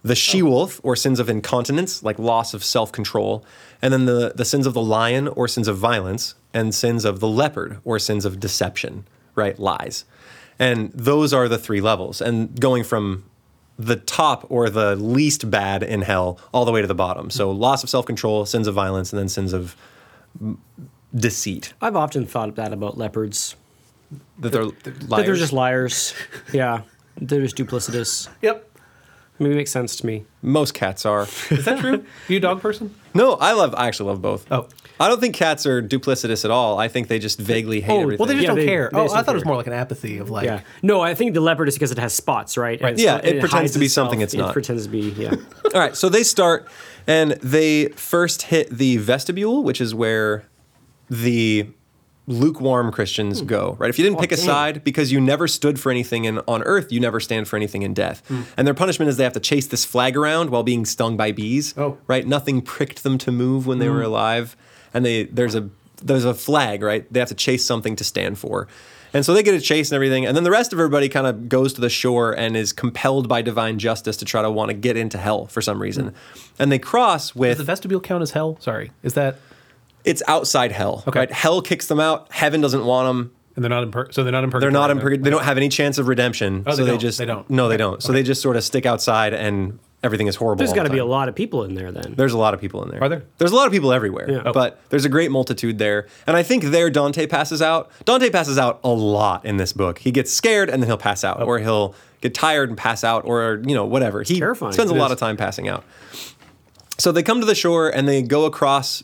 [0.02, 0.46] the she oh.
[0.46, 3.44] wolf, or sins of incontinence, like loss of self control,
[3.82, 7.20] and then the the sins of the lion, or sins of violence, and sins of
[7.20, 10.04] the leopard, or sins of deception, right, lies.
[10.58, 13.24] And those are the three levels, and going from
[13.78, 17.30] the top or the least bad in hell all the way to the bottom.
[17.30, 17.60] So mm-hmm.
[17.60, 19.76] loss of self control, sins of violence, and then sins of
[21.14, 21.72] deceit.
[21.80, 23.56] I've often thought that about leopards.
[24.38, 26.14] That they're That they're just liars.
[26.52, 26.82] yeah.
[27.20, 28.28] They're just duplicitous.
[28.42, 28.67] Yep.
[29.38, 30.24] I mean, it makes sense to me.
[30.42, 31.22] Most cats are.
[31.50, 32.04] Is that true?
[32.26, 32.94] you a dog person?
[33.14, 33.74] no, I love.
[33.76, 34.46] I actually love both.
[34.50, 34.68] Oh.
[35.00, 36.76] I don't think cats are duplicitous at all.
[36.80, 38.18] I think they just vaguely oh, hate Oh, everything.
[38.18, 38.90] well, they just Yeah, don't they- care.
[38.92, 40.44] they oh, just I don't thought it was more like an apathy of like.
[40.44, 40.62] Yeah.
[40.82, 42.80] No, I think the leopard is because it has spots, right?
[42.82, 42.98] Right.
[42.98, 44.06] Yeah, so it pretends to be itself.
[44.06, 44.52] something it's It not.
[44.52, 45.34] pretends to be, yeah.
[45.74, 46.66] All right, so they start
[47.06, 50.44] and they first hit the vestibule, which is where
[51.08, 51.68] the
[52.28, 53.46] lukewarm Christians hmm.
[53.46, 53.90] go, right?
[53.90, 56.62] If you didn't Oh, pick a side because you never stood for anything in, on
[56.62, 58.22] earth, you never stand for anything in death.
[58.28, 58.42] Hmm.
[58.56, 61.32] And their punishment is they have to chase this flag around while being stung by
[61.32, 61.74] bees.
[61.76, 61.98] Oh.
[62.06, 62.26] Right?
[62.26, 64.06] Nothing pricked them to move when they were hmm.
[64.06, 64.56] alive.
[64.94, 65.68] And they there's a
[66.02, 67.10] there's a flag, right?
[67.12, 68.68] They have to chase something to stand for.
[69.14, 70.26] And so they get a chase and everything.
[70.26, 73.26] And then the rest of everybody kind of goes to the shore and is compelled
[73.28, 76.14] by divine justice to try to want to get into hell for some reason.
[76.58, 78.58] And they cross Does with the vestibule count as hell?
[78.60, 78.90] Sorry.
[79.02, 79.38] Is that
[80.08, 81.04] it's outside hell.
[81.06, 81.18] Okay.
[81.20, 81.30] Right?
[81.32, 82.32] Hell kicks them out.
[82.32, 83.32] Heaven doesn't want them.
[83.56, 85.02] and they're not in pur- so they're not in They're not in then?
[85.02, 85.22] purgatory.
[85.24, 86.64] They don't have any chance of redemption.
[86.66, 86.98] Oh, so they don't.
[87.00, 87.48] just They don't.
[87.50, 88.02] No, they don't.
[88.02, 90.58] So they just sort of stick outside and everything is horrible.
[90.58, 92.14] There's got the to be a lot of people in there then.
[92.16, 93.02] There's a lot of people in there.
[93.02, 93.24] Are there?
[93.38, 94.30] There's a lot of people everywhere.
[94.30, 94.42] Yeah.
[94.46, 94.52] Oh.
[94.52, 96.06] But there's a great multitude there.
[96.26, 97.90] And I think there Dante passes out.
[98.04, 99.98] Dante passes out a lot in this book.
[99.98, 101.42] He gets scared and then he'll pass out.
[101.42, 101.46] Oh.
[101.46, 104.22] Or he'll get tired and pass out or you know, whatever.
[104.22, 104.72] He terrifying.
[104.72, 105.12] spends a It lot is.
[105.14, 105.84] of time passing out.
[106.96, 109.02] So they come to the shore and they go across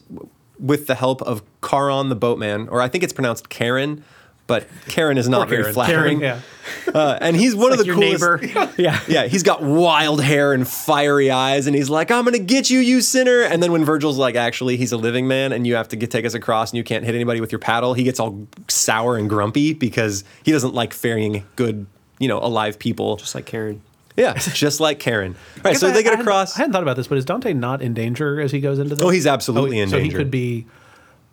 [0.58, 4.04] with the help of Charon the boatman, or I think it's pronounced Karen,
[4.46, 5.74] but Karen is not very Karen.
[5.74, 6.20] flattering.
[6.20, 6.40] Yeah.
[6.94, 8.42] Uh, and he's one of the your coolest.
[8.42, 8.72] neighbor.
[8.78, 9.00] yeah.
[9.08, 12.78] Yeah, he's got wild hair and fiery eyes, and he's like, "I'm gonna get you,
[12.78, 15.88] you sinner!" And then when Virgil's like, "Actually, he's a living man, and you have
[15.88, 18.18] to get, take us across, and you can't hit anybody with your paddle," he gets
[18.20, 21.86] all sour and grumpy because he doesn't like ferrying good,
[22.18, 23.16] you know, alive people.
[23.16, 23.82] Just like Karen.
[24.16, 25.34] Yeah, just like Karen.
[25.56, 26.54] All right, so I- they I get hadn't- across.
[26.56, 28.94] I hadn't thought about this, but is Dante not in danger as he goes into
[28.94, 29.04] this?
[29.04, 30.18] Oh, he's absolutely in so danger.
[30.18, 30.66] he could be,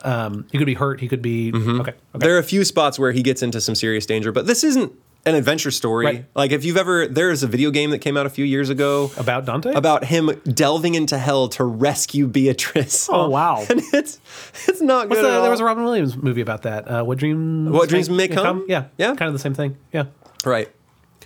[0.04, 1.00] um, he could be hurt.
[1.00, 1.82] He could be Mm-hmm.
[1.82, 1.92] okay.
[1.92, 1.98] okay.
[2.16, 4.92] There are a few spots where he gets into some serious danger, but this isn't
[5.28, 6.06] an adventure story.
[6.08, 6.26] Right.
[6.34, 9.12] Like if you've ever, there's a video game that came out a few years ago
[9.18, 9.72] About Dante?
[9.74, 13.08] about him delving into hell to rescue Beatrice.
[13.12, 13.64] Oh, wow.
[13.70, 14.20] and it's
[14.68, 15.28] it's not What's good.
[15.32, 16.88] the, there was a Robin Williams movie about that.
[16.88, 17.70] Uh, what dreams?
[17.70, 18.66] What Dreams May Come?
[18.68, 19.14] Yeah, Yeah.
[19.14, 19.78] kind of the same thing.
[19.94, 20.06] Yeah.
[20.44, 20.68] right.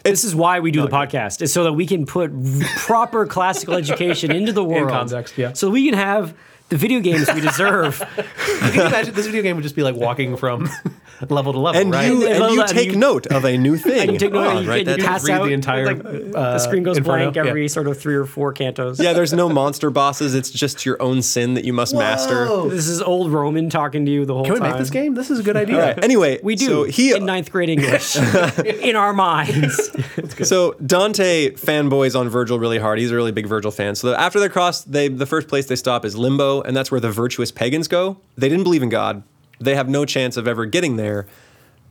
[0.06, 2.32] This is why we do the podcast, is so that we can put
[2.78, 4.90] proper classical education into the world.
[4.90, 5.54] context, yeah.
[5.54, 6.36] So we can have
[6.70, 8.00] the video games we deserve.
[8.46, 10.68] Can imagine this video game would just be like walking from
[11.30, 12.08] level to level, And right?
[12.08, 14.02] you And and you and take you- note of a new thing.
[14.02, 15.86] And you take note, Oh, and you, write and you pass read out the entire,
[15.86, 17.68] like, the screen goes Inferno, blank every yeah.
[17.68, 19.02] sort of three or four cantos.
[19.02, 20.34] Yeah, there's no monster bosses.
[20.34, 22.46] It's just your own sin that you must master.
[22.70, 24.54] This is old Roman talking to you the whole time.
[24.56, 24.72] Can we time.
[24.72, 25.14] make this game?
[25.16, 25.80] This is a good idea.
[25.80, 26.04] right.
[26.04, 28.16] Anyway, We do So he in ninth grade English
[28.66, 29.92] in our minds.
[30.48, 32.98] So Dante fanboys on Virgil really hard.
[33.00, 33.96] He's a really big Virgil fan.
[33.96, 37.00] So after they cross, they the first place they stop is Limbo, and that's where
[37.00, 38.18] the virtuous pagans go.
[38.38, 39.24] They didn't believe in God.
[39.60, 41.28] They have no chance of ever getting there.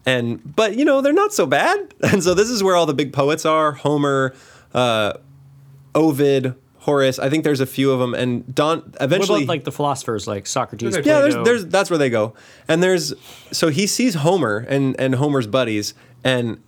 [0.07, 1.95] And but you know they're not so bad.
[2.03, 4.35] And so this is where all the big poets are: Homer,
[4.75, 5.15] uh,
[5.95, 7.19] Ovid, Horace.
[7.19, 8.13] I think there's a few of them.
[8.15, 10.95] And Don what eventually about like the philosophers like Socrates?
[10.95, 12.35] Yeah, yeah, there's, there's that's where they go,
[12.69, 13.15] and there's
[13.51, 16.63] so he sees Homer and and Homer's buddies, and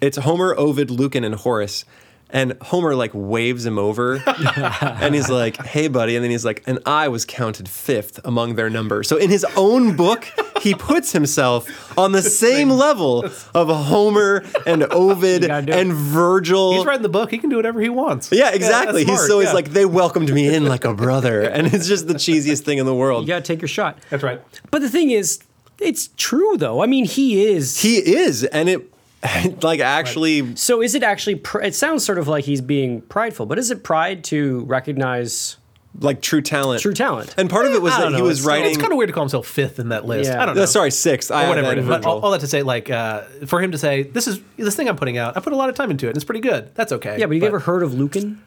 [0.00, 1.84] it's Homer, Ovid, Lucan, and Horace,
[2.30, 4.22] and Homer like waves him over,
[4.56, 8.56] and he's like, "Hey, buddy," and then he's like, "And I was counted fifth among
[8.56, 10.28] their number." So in his own book,
[10.60, 15.78] he puts himself on the same level of Homer and Ovid gotta do it.
[15.78, 16.72] and Virgil.
[16.72, 17.30] He's writing the book.
[17.30, 18.32] He can do whatever he wants.
[18.32, 19.04] Yeah, exactly.
[19.04, 19.54] that's he's smart, so he's yeah.
[19.54, 22.86] like they welcomed me in like a brother, and it's just the cheesiest thing in
[22.86, 23.22] the world.
[23.22, 23.98] you gotta take your shot.
[24.10, 24.40] That's right.
[24.70, 25.40] But the thing is,
[25.78, 26.82] it's true though.
[26.82, 27.80] I mean, he is.
[27.80, 28.92] He is, and it
[29.62, 31.36] like actually so is it actually?
[31.36, 35.56] Pr- it sounds sort of like he's being prideful, but is it pride to recognize
[36.00, 36.82] like true talent.
[36.82, 37.34] true talent?
[37.38, 38.68] And part of it was I that he know, was it's- writing.
[38.70, 40.30] It's kind of weird to call himself fifth in that list.
[40.30, 40.42] Yeah.
[40.42, 40.62] I don't know.
[40.62, 41.30] Uh, sorry, sixth.
[41.30, 41.88] I Or whatever had it is.
[41.88, 44.76] But all, all that to say, like, uh, for him to say, "This is this
[44.76, 45.36] thing I'm putting out.
[45.36, 47.18] I put a lot of time into it, and it's pretty good." That's okay.
[47.18, 48.42] yeah, but you ever heard of Lucan?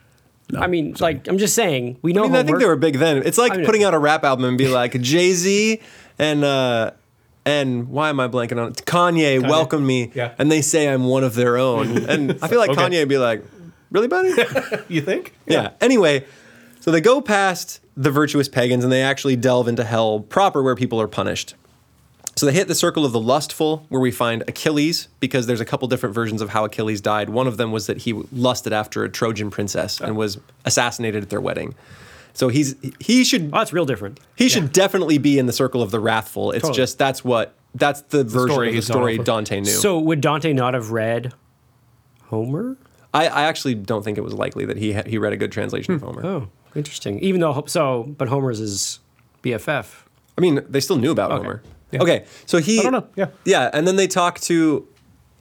[0.52, 2.24] no, I mean, like I'm just saying, we know.
[2.24, 3.18] I mean, I think they were big then.
[3.18, 5.80] It's like I mean- putting out a rap album and be like Jay Z
[6.20, 6.92] and uh,
[7.46, 8.86] and why am I blanking on it?
[8.86, 10.34] Kanye, welcome me, Yeah.
[10.38, 12.82] and they say I'm one of their own, and I feel like Okay.
[12.82, 13.44] Kanye would be like,
[13.92, 14.30] really, buddy?
[14.88, 15.34] you think?
[15.46, 15.72] Yeah.
[15.82, 16.26] Anyway,
[16.80, 20.76] so they go past the virtuous pagans and they actually delve into hell proper where
[20.76, 21.56] people are punished.
[22.36, 25.66] So they hit the circle of the lustful, where we find Achilles, because there's a
[25.66, 27.30] couple different versions of how Achilles died.
[27.30, 30.14] One of them was that he lusted after a Trojan princess and oh.
[30.14, 31.76] was assassinated at their wedding.
[32.34, 34.20] So he's he should Oh, that's real different.
[34.36, 36.52] he should definitely be in the circle of the wrathful.
[36.52, 36.78] It's Totally.
[36.78, 39.18] just that's what that's the version of the story.
[39.18, 39.66] Dante knew.
[39.66, 41.34] So would Dante not have read
[42.28, 42.78] Homer?
[43.14, 45.52] I, I actually don't think it was likely that he ha- he read a good
[45.52, 46.08] translation of hmm.
[46.08, 46.26] Homer.
[46.26, 47.20] Oh, interesting.
[47.20, 49.00] Even though so, but Homer's is
[49.44, 50.04] BFF.
[50.38, 51.62] I mean, they still knew about Homer.
[51.92, 52.04] Yeah.
[52.04, 52.80] Okay, so he.
[52.80, 53.28] I don't know, yeah.
[53.46, 54.88] Yeah, and then they talk to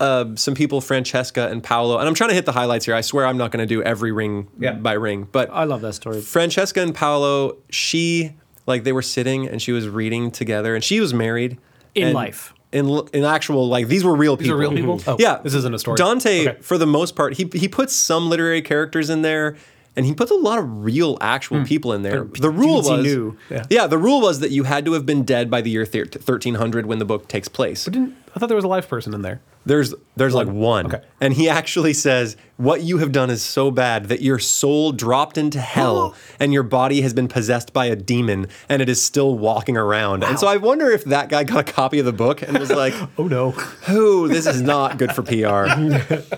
[0.00, 2.94] uh, some people, Francesca and Paolo, and I'm trying to hit the highlights here.
[2.94, 4.72] I swear I'm not going to do every ring Yeah.
[4.74, 6.20] by ring, but I love that story.
[6.20, 8.34] Francesca and Paolo, she
[8.66, 11.58] like they were sitting and she was reading together, and she was married
[11.94, 12.54] In life.
[12.70, 14.56] In in actual like these were real These people.
[14.58, 15.00] are real people.
[15.06, 15.96] Oh, yeah, This isn't a story.
[15.96, 16.61] Dante, Okay.
[16.61, 19.56] for the most part, he he puts some literary characters in there,
[19.96, 22.24] and he puts a lot of real, actual people in there.
[22.38, 23.37] The rule was, knew.
[23.70, 23.87] Yeah.
[23.87, 26.84] the rule was that you had to have been dead by the year thir- 1300
[26.87, 27.84] when the book takes place.
[27.84, 29.40] But Didn't, I thought there was a live person in there.
[29.66, 31.03] There's there's like one, Okay.
[31.20, 35.37] and he actually says what you have done is so bad that your soul dropped
[35.37, 39.37] into hell, and your body has been possessed by a demon, and it is still
[39.37, 40.22] walking around.
[40.22, 42.70] And so I wonder if that guy got a copy of the book and was
[42.70, 42.94] like.
[43.18, 43.53] Oh no.
[43.90, 45.66] Ooh, this is not good for PR.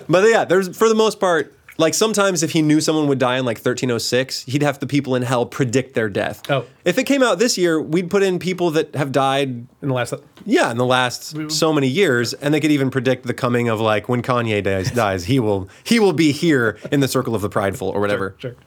[0.09, 3.37] but yeah, there's for the most part, like sometimes if he knew someone would die
[3.37, 6.41] in like 1306, he'd have the people in hell predict their death.
[6.49, 6.65] Oh.
[6.85, 9.49] If it came out this year, we'd put in people that have died,
[9.81, 10.13] In the last.
[10.45, 13.81] yeah, in the last so many years, and they could even predict the coming of
[13.81, 17.41] like when Kanye dies, dies he will he will be here in the circle of
[17.41, 18.35] the prideful or whatever.
[18.37, 18.51] Sure.
[18.51, 18.59] sure.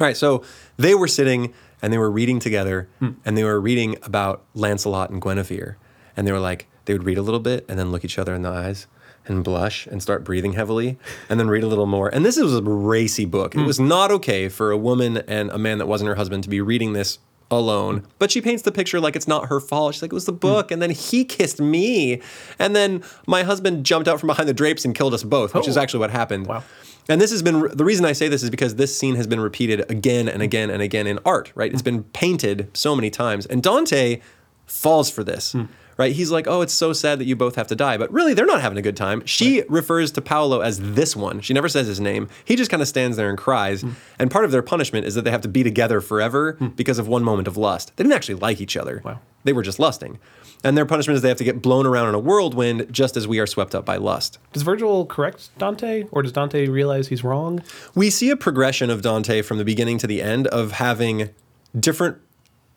[0.00, 0.44] All right, so
[0.76, 1.52] they were sitting
[1.82, 3.10] and they were reading together, Hmm.
[3.24, 5.76] and they were reading about Lancelot and Guinevere,
[6.16, 8.34] and they were like, they would read a little bit and then look each other
[8.34, 8.86] in the eyes
[9.28, 12.08] and blush and start breathing heavily, and then read a little more.
[12.08, 13.54] And this was a racy book.
[13.54, 13.60] Hmm.
[13.60, 16.50] It was not okay for a woman and a man that wasn't her husband to
[16.50, 17.18] be reading this
[17.50, 18.04] alone.
[18.18, 19.94] But she paints the picture like it's not her fault.
[19.94, 20.38] She's like, it was the hmm.
[20.38, 20.70] book.
[20.70, 22.20] And then he kissed me.
[22.58, 25.68] And then my husband jumped out from behind the drapes and killed us both, which
[25.68, 25.80] is Oh.
[25.80, 26.46] actually what happened.
[26.46, 26.62] Wow.
[27.08, 29.40] And this has been the reason I say this is because this scene has been
[29.40, 31.72] repeated again and again and again in art, right?
[31.72, 31.86] It's hmm.
[31.86, 33.46] been painted so many times.
[33.46, 34.20] And Dante
[34.66, 35.64] falls for this, hmm.
[35.98, 36.12] Right?
[36.12, 37.98] He's like, oh, it's so sad that you both have to die.
[37.98, 39.26] But really, they're not having a good time.
[39.26, 41.40] She refers to Paolo as this one.
[41.40, 42.28] She never says his name.
[42.44, 43.82] He just kind of stands there and cries.
[43.82, 43.90] Hmm.
[44.18, 46.68] And part of their punishment is that they have to be together forever hmm.
[46.68, 47.94] because of one moment of lust.
[47.96, 49.02] They didn't actually like each other.
[49.04, 49.20] Wow.
[49.44, 50.18] They were just lusting.
[50.64, 53.28] And their punishment is they have to get blown around in a whirlwind just as
[53.28, 54.38] we are swept up by lust.
[54.52, 57.62] Does Virgil correct Dante, or does Dante realize he's wrong?
[57.94, 61.30] we see a progression of Dante from the beginning to the end of having
[61.78, 62.18] different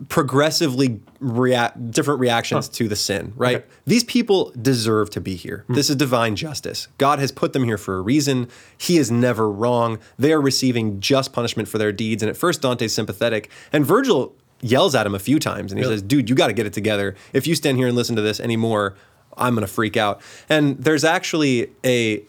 [0.09, 3.57] progressively react different reactions to the sin, right?
[3.57, 3.65] Okay.
[3.85, 5.63] These people deserve to be here.
[5.67, 5.73] Hmm.
[5.73, 6.87] This is divine justice.
[6.97, 8.47] God has put them here for a reason.
[8.77, 9.99] He is never wrong.
[10.17, 12.23] They are receiving just punishment for their deeds.
[12.23, 15.83] And at first Dante's sympathetic, and Virgil yells at him a few times and he
[15.83, 15.95] Really?
[15.95, 17.15] says, "Dude, you got to get it together.
[17.33, 18.95] If you stand here and listen to this anymore,
[19.37, 22.23] I'm going to freak out." And there's actually a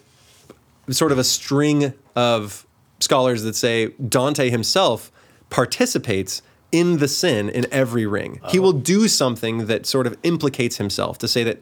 [0.90, 2.66] sort of a string of
[3.00, 5.10] scholars that say Dante himself
[5.50, 8.40] participates in the sin in every ring.
[8.48, 11.60] He will do something that sort of implicates himself to say that,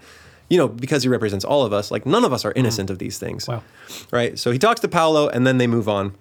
[0.49, 2.99] you know, because he represents all of us, like none of us are innocent of
[2.99, 3.47] these things.
[3.47, 3.63] Wow.
[4.11, 4.39] Right?
[4.39, 6.15] So he talks to Paolo and then they move on.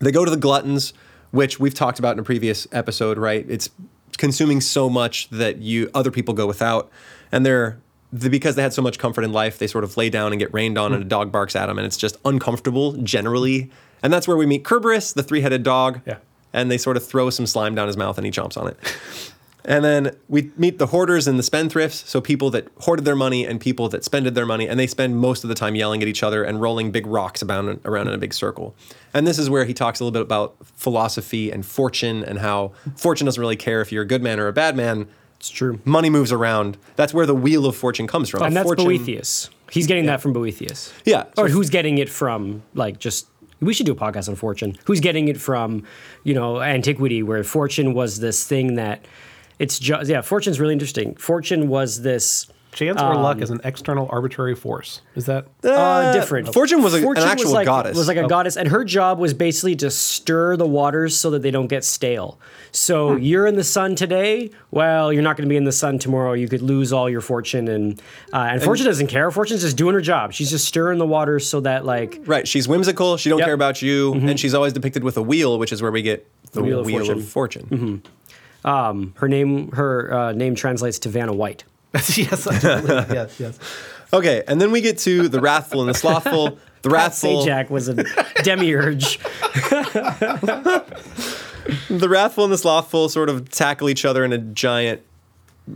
[0.00, 0.92] They go to the gluttons,
[1.30, 3.44] which we've talked about in a previous episode, right?
[3.48, 3.68] It's
[4.16, 6.90] consuming so much that you other people go without,
[7.30, 7.78] and they're
[8.12, 10.38] the, because they had so much comfort in life, they sort of lay down and
[10.38, 13.70] get rained on, and a dog barks at them, and it's just uncomfortable generally.
[14.02, 16.00] And that's where we meet Kerberos, the three-headed dog.
[16.06, 16.18] Yeah.
[16.54, 18.78] And they sort of throw some slime down his mouth, and he chomps on it.
[19.66, 23.46] And then we meet the hoarders and the spendthrifts, so people that hoarded their money
[23.46, 26.06] and people that spended their money, and they spend most of the time yelling at
[26.06, 28.74] each other and rolling big rocks around, around in a big circle.
[29.14, 32.72] And this is where he talks a little bit about philosophy and fortune and how
[32.94, 35.08] fortune doesn't really care if you're a good man or a bad man.
[35.40, 35.80] It's true.
[35.84, 36.76] Money moves around.
[36.96, 38.42] That's where the wheel of fortune comes from.
[38.42, 39.50] And that's fortune, Boethius.
[39.70, 40.92] He's getting that from Boethius.
[41.04, 41.24] Yeah.
[41.36, 43.26] Or so who's getting it from, like, just.
[43.64, 44.76] We should do a podcast on fortune.
[44.84, 45.84] Who's getting it from,
[46.22, 49.04] you know, antiquity, where fortune was this thing that
[49.58, 51.14] it's just, yeah, fortune's really interesting.
[51.14, 52.46] Fortune was this.
[52.74, 55.00] Chance or luck is an external arbitrary force.
[55.14, 55.46] Is that?
[55.62, 56.52] Uh, different.
[56.52, 57.96] Fortune was a- an actual like, goddess.
[57.96, 58.28] Was like a Oh.
[58.28, 61.84] goddess, and her job was basically to stir the waters so that they don't get
[61.84, 62.38] stale.
[62.72, 64.50] So you're in the sun today.
[64.72, 66.32] Well, you're not going to be in the sun tomorrow.
[66.32, 68.00] You could lose all your fortune, and
[68.32, 69.30] uh, and, Fortune doesn't care.
[69.30, 70.32] Fortune's just doing her job.
[70.32, 72.46] She's just stirring the waters so that like Right.
[72.48, 73.16] She's whimsical.
[73.16, 73.46] She don't Yep.
[73.46, 76.26] care about you, and she's always depicted with a wheel, which is where we get
[76.52, 78.02] the Wheel wheel, of of fortune.
[78.64, 81.62] um, her name her uh, name translates to Vanna White.
[82.16, 83.14] yes, absolutely.
[83.14, 83.58] yes, yes.
[84.12, 86.58] Okay, and then we get to the wrathful and the slothful.
[86.82, 87.94] The wrathful, Sajak was a
[88.42, 89.18] demiurge.
[91.88, 95.00] the wrathful and the slothful sort of tackle each other in a giant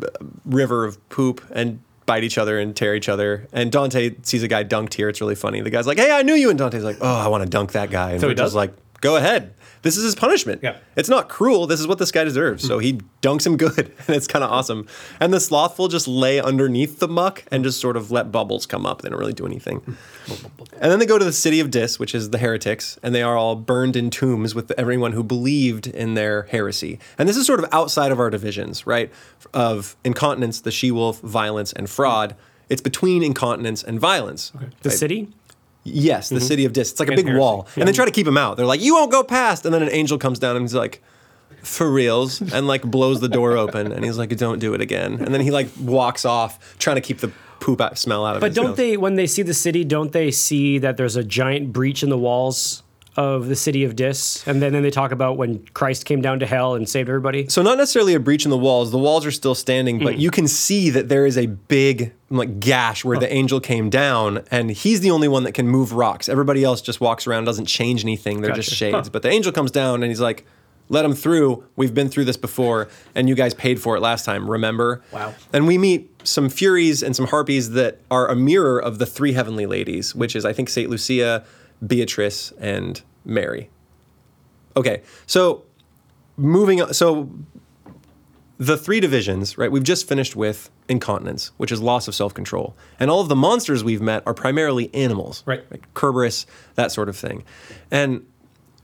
[0.02, 0.06] uh,
[0.44, 3.46] river of poop and bite each other and tear each other.
[3.52, 5.08] And Dante sees a guy dunked here.
[5.08, 5.60] It's really funny.
[5.60, 7.72] The guy's like, "Hey, I knew you," and Dante's like, "Oh, I want to dunk
[7.72, 8.54] that guy." And So he does?
[8.54, 10.60] like, "Go ahead." This is his punishment.
[10.62, 10.76] Yeah.
[10.96, 11.66] It's not cruel.
[11.66, 12.66] This is what this guy deserves.
[12.66, 12.82] So hmm.
[12.84, 14.86] he dunks him good, and it's kind of awesome.
[15.20, 18.86] And the slothful just lay underneath the muck and just sort of let bubbles come
[18.86, 19.02] up.
[19.02, 19.96] They don't really do anything.
[20.80, 23.22] And then they go to the city of Dis, which is the heretics, and they
[23.22, 27.00] are all burned in tombs with everyone who believed in their heresy.
[27.18, 29.10] And this is sort of outside of our divisions, right?
[29.52, 32.36] Of incontinence, the she wolf, violence, and fraud.
[32.68, 34.52] It's between incontinence and violence.
[34.82, 35.28] The city.
[35.88, 36.46] Yes, the mm-hmm.
[36.46, 36.90] city of Dis.
[36.92, 37.68] It's like a big wall.
[37.76, 38.56] And they try to keep him out.
[38.56, 39.64] They're like, you won't go past.
[39.64, 41.02] And then an angel comes down and he's like,
[41.62, 43.92] for reals, and like blows the door open.
[43.92, 45.14] And he's like, don't do it again.
[45.14, 48.40] And then he like walks off, trying to keep the poop out, smell out of
[48.40, 48.76] But don't nose.
[48.76, 52.10] they, when they see the city, don't they see that there's a giant breach in
[52.10, 52.82] the walls
[53.18, 54.46] of the city of Dis?
[54.46, 57.48] And then, then they talk about when Christ came down to hell and saved everybody.
[57.48, 58.92] So not necessarily a breach in the walls.
[58.92, 60.04] The walls are still standing, Mm.
[60.04, 63.90] but you can see that there is a big like gash where the angel came
[63.90, 66.28] down, and he's the only one that can move rocks.
[66.28, 68.40] Everybody else just walks around, doesn't change anything.
[68.40, 68.94] They're just shades.
[69.08, 69.10] Huh.
[69.12, 70.46] But the angel comes down and he's like,
[70.88, 71.64] "Let him through.
[71.74, 74.48] We've been through this before, and you guys paid for it last time.
[74.48, 75.34] Remember?" Wow.
[75.52, 79.32] And we meet some Furies and some Harpies that are a mirror of the three
[79.32, 81.42] heavenly ladies, which is I think Saint Lucia,
[81.84, 83.70] Beatrice, and Mary.
[84.76, 85.64] Okay, so
[86.36, 86.94] moving on.
[86.94, 87.30] So
[88.58, 89.70] the three divisions, right?
[89.70, 92.76] We've just finished with incontinence, which is loss of self control.
[92.98, 95.64] And all of the monsters we've met are primarily animals, Right.
[95.70, 97.44] Like Kerberos, that sort of thing.
[97.90, 98.26] And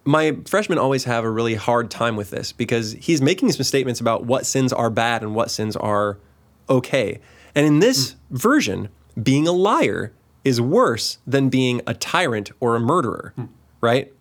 [0.04, 4.00] my freshmen always have a really hard time with this because he's making some statements
[4.00, 6.18] about what sins are bad and what sins are
[6.68, 7.20] okay.
[7.54, 8.36] And in this hmm.
[8.36, 8.88] version,
[9.20, 10.12] being a liar
[10.44, 13.46] is worse than being a tyrant or a murderer, hmm.
[13.80, 14.12] right?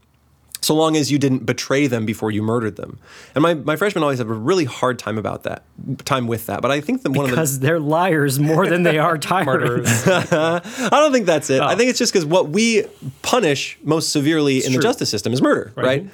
[0.63, 2.97] So long as you didn't betray them before you murdered them.
[3.35, 5.63] And my, my freshmen always have a really hard time about that,
[6.05, 6.61] time with that.
[6.61, 10.07] But I think that one of the Because they're liars more than they are tyrants.
[10.07, 11.61] I don't think that's it.
[11.61, 11.77] I oh.
[11.77, 12.85] think it's just because what we
[13.21, 16.03] punish most severely in the justice system is murder, right?
[16.03, 16.09] Right.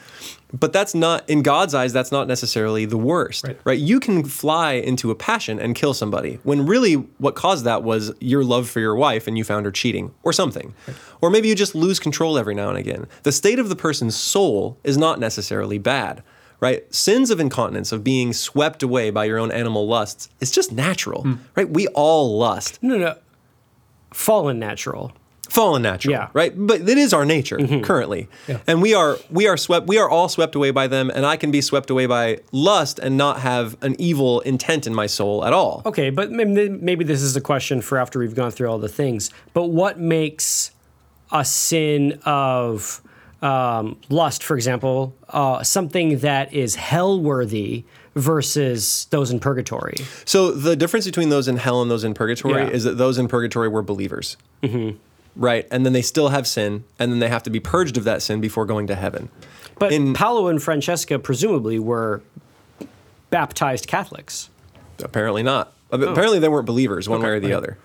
[0.51, 1.93] But that's not in God's eyes.
[1.93, 3.59] That's not necessarily the worst, Right.
[3.65, 3.77] right?
[3.79, 8.11] You can fly into a passion and kill somebody when really what caused that was
[8.19, 10.73] your love for your wife and you found her cheating or something,
[11.21, 13.05] or maybe you just lose control every now and again.
[13.23, 16.23] The state of the person's soul is not necessarily bad.
[16.61, 16.93] Right?
[16.93, 21.21] Sins of incontinence, of being swept away by your own animal lusts, is just natural,
[21.21, 21.33] Hmm.
[21.55, 21.69] right?
[21.69, 23.15] We all lust no, no.
[24.11, 25.13] Fallen natural.
[25.49, 26.27] Fallen natural Yeah.
[26.33, 28.27] right but it is our nature currently
[28.67, 31.35] and we are we are swept we are all swept away by them and i
[31.37, 35.43] can be swept away by lust and not have an evil intent in my soul
[35.43, 38.77] at all Okay, but maybe this is a question for after we've gone through all
[38.77, 39.31] the things.
[39.53, 40.71] But what makes
[41.31, 43.01] a sin of
[43.41, 47.85] um, lust, for example, uh, something that is hell worthy
[48.15, 49.95] versus those in purgatory?
[50.25, 52.69] so the difference between those in hell and those in purgatory Yeah.
[52.69, 54.37] is that those in purgatory were believers
[55.39, 58.03] right and then they still have sin and then they have to be purged of
[58.03, 59.29] that sin before going to heaven
[59.79, 62.21] But In- Paolo and Francesca presumably were
[63.29, 64.49] baptized Catholics.
[65.03, 67.55] apparently not apparently they weren't believers one way or the right.
[67.55, 67.77] other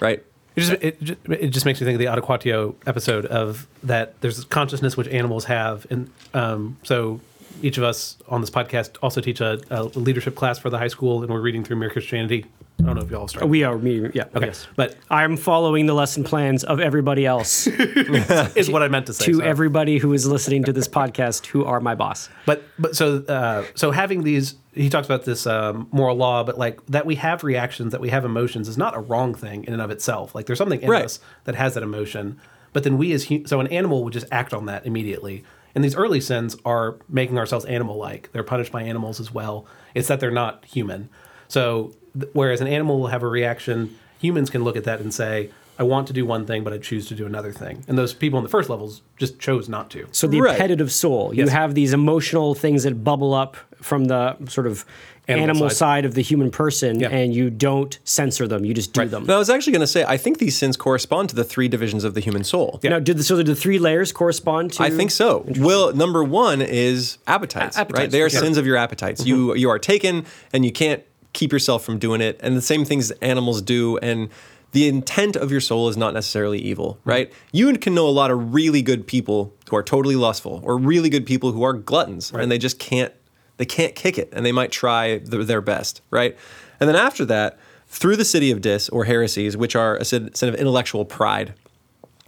[0.00, 0.24] right
[0.56, 4.20] It just, it, ju- it just makes me think of the Adequatio episode of that
[4.20, 5.86] there's this consciousness which animals have.
[5.90, 7.20] And um, so
[7.62, 10.88] each of us on this podcast also teach a, a leadership class for the high
[10.88, 12.46] school, and we're reading through Mere Christianity.
[12.78, 13.48] I don't know if y'all started.
[13.48, 14.24] We are, me, yeah.
[14.34, 14.46] okay.
[14.46, 14.66] Yes.
[14.74, 19.26] But I'm following the lesson plans of everybody else is what I meant to say.
[19.26, 19.44] to so.
[19.44, 22.30] everybody who is listening to this podcast who are my boss.
[22.46, 26.56] But but so uh, so having these, he talks about this um, moral law, but
[26.56, 29.74] like that we have reactions, that we have emotions, is not a wrong thing in
[29.74, 30.34] and of itself.
[30.34, 31.04] Like there's something in Right.
[31.04, 32.40] us that has that emotion,
[32.72, 35.44] but then we as so an animal would just act on that immediately.
[35.74, 38.30] And these early sins are making ourselves animal-like.
[38.32, 39.66] They're punished by animals as well.
[39.94, 41.08] It's that they're not human.
[41.48, 45.12] So th- whereas an animal will have a reaction, humans can look at that and
[45.14, 45.50] say.
[45.78, 47.84] I want to do one thing, but I choose to do another thing.
[47.88, 50.06] And those people in the first levels just chose not to.
[50.12, 50.54] So the Right.
[50.54, 51.32] appetitive soul.
[51.32, 51.52] You Yes.
[51.52, 54.84] have these emotional things that bubble up from the sort of
[55.28, 55.76] animal, Animal side.
[55.76, 56.04] side.
[56.04, 57.08] of the human person, Yeah.
[57.08, 58.64] and you don't censor them.
[58.64, 59.26] You just do them.
[59.26, 61.68] now i was actually going to say i think these sins correspond to the three
[61.68, 64.82] divisions of the human soul Now, did the, so do the three layers correspond to?
[64.82, 65.44] I think so.
[65.58, 68.10] Well, number one is appetites, A- appetites, right?
[68.10, 68.40] They are sure.
[68.40, 69.24] sins of your appetites.
[69.24, 69.58] You mm-hmm.
[69.58, 71.02] you are taken, and you can't
[71.32, 72.38] keep yourself from doing it.
[72.42, 73.98] And the same things animals do.
[73.98, 74.28] And
[74.72, 77.10] the intent of your soul is not necessarily evil, mm-hmm.
[77.10, 77.32] right?
[77.52, 81.08] You can know a lot of really good people who are totally lustful, or really
[81.08, 83.12] good people who are gluttons, and they just can't
[83.60, 86.34] they can't kick it, and they might try th- their best, right?
[86.80, 87.58] And then after that,
[87.88, 91.52] through the city of dis or heresies, which are a sin, sin of intellectual pride,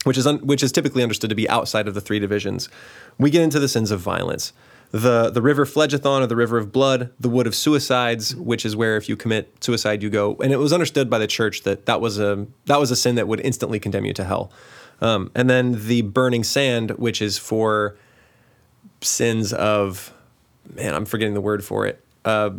[0.05, 2.69] which is un, which is typically understood to be outside of the three divisions.
[3.17, 4.53] We get into the sins of violence.
[4.91, 8.77] The the river Phlegethon or the river of blood, the wood of suicides, which is
[8.77, 10.37] where if you commit suicide you go.
[10.43, 13.15] And it was understood by the church that that was a that was a sin
[13.15, 14.53] that would instantly condemn you to hell.
[15.01, 17.97] Um, and then the burning sand, which is for
[19.01, 20.13] sins of
[20.75, 22.05] man, I'm forgetting the word for it.
[22.25, 22.51] Uh,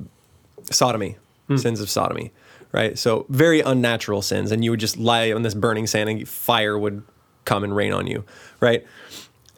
[0.64, 1.58] sodomy, hmm.
[1.58, 2.32] sins of sodomy,
[2.72, 2.98] right?
[2.98, 6.78] So very unnatural sins, and you would just lie on this burning sand, and fire
[6.78, 7.04] would
[7.46, 8.24] come and rain on you,
[8.60, 8.86] right?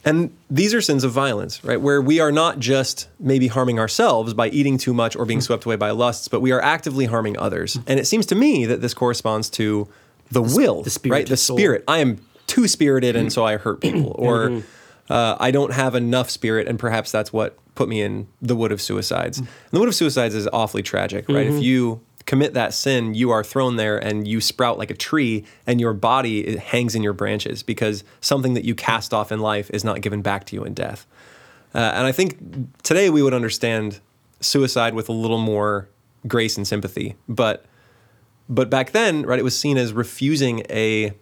[0.04, 1.82] And these are sins of violence, right?
[1.82, 5.44] Where we are not just maybe harming ourselves by eating too much or being hmm.
[5.44, 7.80] swept away by lusts, but we are actively harming others.
[7.88, 9.88] And it seems to me that this corresponds to
[10.32, 11.26] the, will, the spirit, right?
[11.26, 11.58] the The soul.
[11.58, 11.84] spirit.
[11.88, 14.68] I am too spirited, and so I hurt people, or mm-hmm.
[15.10, 18.72] Uh, I don't have enough spirit, and perhaps that's what put me in the wood
[18.72, 19.40] of suicides.
[19.40, 21.48] And the wood of suicides is awfully tragic, right?
[21.58, 25.44] If you commit that sin, you are thrown there and you sprout like a tree,
[25.68, 29.70] and your body hangs in your branches because something that you cast off in life
[29.72, 31.06] is not given back to you in death.
[31.74, 32.38] Uh, and I think
[32.84, 34.00] today we would understand
[34.40, 35.90] suicide with a little more
[36.28, 37.66] grace and sympathy, but
[38.48, 41.14] but back then, right, it was seen as refusing a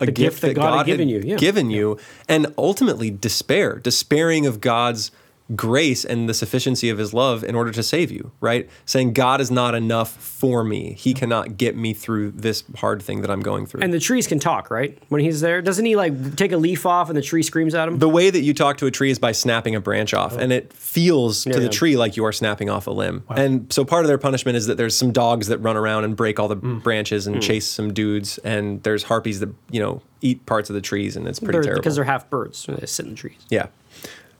[0.00, 1.36] a gift, gift that God had given you, yeah.
[1.36, 5.10] given you, and ultimately despair, despairing of God's
[5.54, 8.68] grace and the sufficiency of His love in order to save you, right?
[8.86, 13.22] Saying God is not enough for me; He cannot get me through this hard thing
[13.22, 13.82] that I'm going through.
[13.82, 14.98] And the trees can talk, right?
[15.08, 17.88] When he's there, doesn't he like take a leaf off and the tree screams at
[17.88, 17.98] him?
[17.98, 20.38] the way that you talk to a tree is by snapping a branch off, oh.
[20.38, 21.68] and it feels to Yeah, the yeah.
[21.68, 23.24] tree like you are snapping off a limb.
[23.28, 26.16] And so part of their punishment is that there's some dogs that run around and
[26.16, 26.82] break all the mm.
[26.82, 27.42] branches and mm.
[27.42, 31.28] chase some dudes, and there's harpies that you know eat parts of the trees, and
[31.28, 31.80] it's pretty They're- terrible.
[31.80, 32.58] because they're half birds.
[32.58, 33.38] so They sit in the trees.
[33.50, 33.66] Yeah.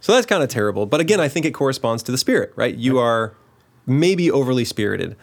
[0.01, 0.87] So that's kind of terrible.
[0.87, 2.75] But again, I think it corresponds to the spirit, right?
[2.75, 3.35] You are
[3.87, 5.17] maybe overly spirited.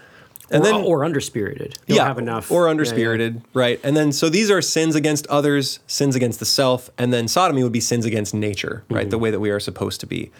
[0.52, 1.78] And or, then or underspirited.
[1.88, 2.52] You don't have enough.
[2.52, 3.60] or yeah, yeah.
[3.60, 3.80] right?
[3.84, 7.64] And then so these are sins against others, sins against the self, and then sodomy
[7.64, 9.02] would be sins against nature, right?
[9.04, 9.10] Mm-hmm.
[9.10, 10.32] The way that we are supposed to be.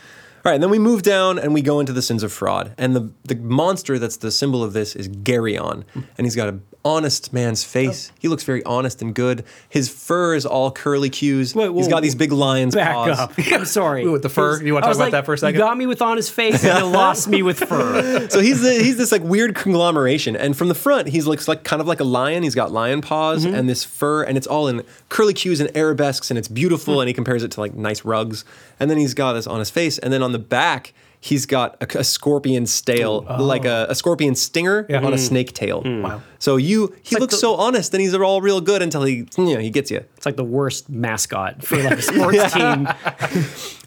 [0.46, 2.76] All right, and then we move down and we go into the sins of fraud.
[2.78, 6.02] And the the monster that's the symbol of this is Geryon, Hmm.
[6.20, 8.12] and he's got a honest man's face.
[8.14, 8.18] Oh.
[8.20, 9.44] He looks very honest and good.
[9.68, 11.54] His fur is all curly cues.
[11.56, 13.20] Wait, he's whoa, got these big lion's Back paws.
[13.20, 13.34] up.
[13.52, 14.04] I'm sorry.
[14.06, 14.62] Ooh, with the fur?
[14.64, 15.56] You wanna I talk was about like, that for a second?
[15.56, 18.28] You got me with on his face and you lost me with fur.
[18.30, 21.64] So he's the, he's this like weird conglomeration, and from the front he looks like
[21.64, 22.44] kind of like a lion.
[22.44, 23.56] He's got lion paws Mm-hmm.
[23.56, 26.96] and this fur, and it's all in curly cues and arabesques, and it's beautiful.
[26.96, 27.00] Hmm.
[27.02, 28.46] And he compares it to like nice rugs,
[28.80, 30.94] and then he's got this on his face, and then on the back
[31.26, 35.02] he's got a, a scorpion stale, like a, a scorpion stinger Yeah.
[35.04, 35.82] on a snake tail.
[35.84, 36.22] Wow.
[36.38, 39.28] So you he like looks the- so honest, and he's all real good until he
[39.38, 40.04] you know he gets you.
[40.18, 42.88] It's like the worst mascot for like a sports team.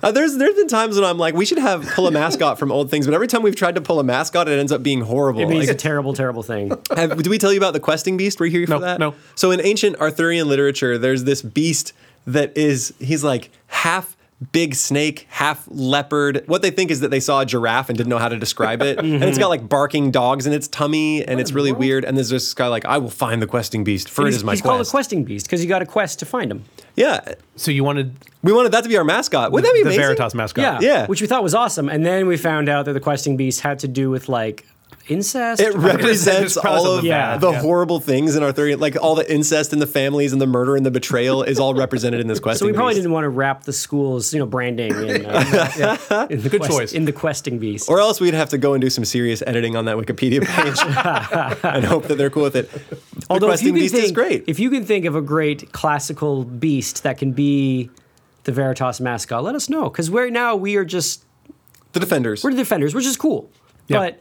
[0.01, 2.71] Uh, there's there's been times when I'm like, we should have pull a mascot from
[2.71, 5.01] old things, but every time we've tried to pull a mascot, it ends up being
[5.01, 5.41] horrible.
[5.41, 6.71] It means Like- a terrible, terrible thing.
[6.97, 8.39] Have, did we tell you about the questing beast?
[8.39, 9.01] Were you here No, for that?
[9.01, 9.17] no.
[9.35, 11.93] So in ancient Arthurian literature, there's this beast
[12.29, 14.17] that is he's like half
[14.53, 16.45] big snake, half leopard.
[16.47, 18.83] What they think is that they saw a giraffe and didn't know how to describe
[18.83, 22.05] it, and it's got like barking dogs in its tummy, and it's really weird.
[22.05, 24.45] And there's this guy like, I will find the questing beast, for it he's is
[24.45, 26.65] my he's called a questing beast because you got a quest to find him.
[26.95, 27.21] yeah,
[27.57, 29.51] So you wanted we wanted that to be our mascot.
[29.51, 29.99] Wouldn't that be amazing?
[29.99, 30.05] the?
[30.05, 30.63] Veritas mascot?
[30.63, 31.07] Yeah, Yeah.
[31.07, 31.89] which we thought was awesome.
[31.89, 34.65] And then we found out that the questing beast had to do with like
[35.09, 35.61] incest.
[35.61, 37.61] It represents It's all of something bad, the yeah.
[37.61, 40.85] horrible things in Arthurian, like all the incest and the families and the murder and
[40.87, 43.03] the betrayal is all represented in this questing so we probably beast.
[43.03, 46.73] didn't want to wrap the school's, you know, branding in, uh, in the Good quest-
[46.73, 46.93] choice.
[46.93, 47.89] in the questing beast.
[47.89, 50.79] Or else we'd have to go and do some serious editing on that Wikipedia page
[51.65, 52.71] and hope that they're cool with it.
[52.71, 54.45] The Although if you questing can beast think, is great.
[54.47, 57.91] if you can think of a great classical beast that can be
[58.45, 61.25] the Veritas mascot, let us know because right now we are just
[61.93, 62.43] the defenders.
[62.45, 63.51] we're the defenders, which is cool.
[63.89, 63.99] Yeah.
[63.99, 64.21] But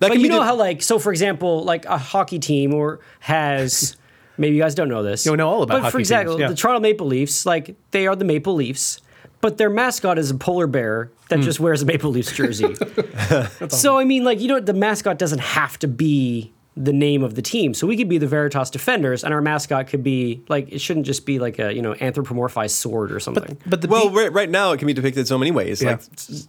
[0.00, 3.00] That but you know the- how like so for example like a hockey team or
[3.20, 3.96] has
[4.38, 5.26] maybe you guys don't know this.
[5.26, 6.48] We know all about But for example, yeah.
[6.48, 9.00] the Toronto Maple Leafs like they are the Maple Leafs,
[9.40, 11.44] but their mascot is a polar bear that hmm.
[11.44, 12.74] just wears a Maple Leafs jersey.
[13.68, 17.34] so I mean like you know the mascot doesn't have to be the name of
[17.34, 17.72] the team.
[17.72, 21.06] So we could be the Veritas Defenders, and our mascot could be like it shouldn't
[21.06, 23.56] just be like a you know anthropomorphized sword or something.
[23.66, 25.92] But the well, be- right, right now it can be depicted so many ways, Yeah.
[25.92, 26.00] like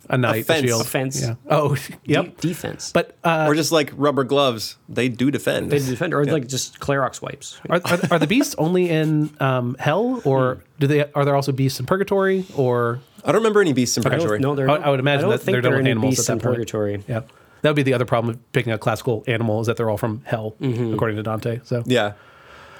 [0.10, 0.66] a knight, a fence.
[0.66, 1.22] shield, A fence.
[1.22, 1.36] Yeah.
[1.50, 2.38] Oh, De- yep.
[2.42, 2.92] defense.
[2.92, 4.76] But uh, or just like rubber gloves.
[4.90, 5.72] They do defend.
[5.72, 7.60] they defend or like just Clorox wipes.
[7.70, 11.10] are, are, are the beasts only in um, hell, or do they?
[11.14, 14.40] Are there also beasts in purgatory, or I don't remember any beasts in I purgatory.
[14.40, 14.70] No, they're.
[14.70, 16.16] I, I would imagine I don't that think they're done there are with any animals
[16.16, 16.56] beasts at in point.
[16.56, 17.04] purgatory.
[17.08, 17.22] Yeah,
[17.62, 19.98] that would be the other problem of picking a classical animal is that they're all
[19.98, 21.60] from hell, according to Dante.
[21.64, 22.14] So Yeah.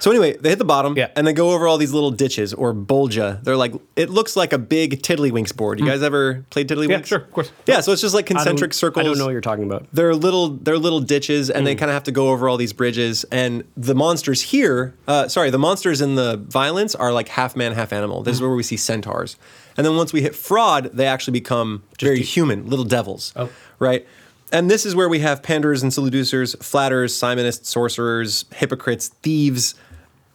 [0.00, 1.08] So anyway, they hit the bottom Yeah.
[1.16, 3.42] and they go over all these little ditches or bolgia.
[3.42, 5.80] They're like it looks like a big tiddlywinks board.
[5.80, 6.84] You guys ever played tiddlywinks?
[6.86, 6.90] Hmm.
[6.92, 7.50] yeah, sure, of course.
[7.66, 9.00] Yeah, so it's just like I concentric circles.
[9.04, 9.88] I don't know what you're talking about.
[9.92, 11.80] they're little they're little ditches and they Hmm.
[11.80, 15.50] kind of have to go over all these bridges and the monsters here uh, sorry
[15.50, 18.24] the monsters in the violence are like half man half animal Hmm.
[18.26, 19.36] this is where we see centaurs
[19.76, 23.48] and then once we hit fraud they actually become very human little devils Oh.
[23.80, 24.06] right
[24.52, 29.74] and this is where we have panders and seducers flatters simonists sorcerers hypocrites thieves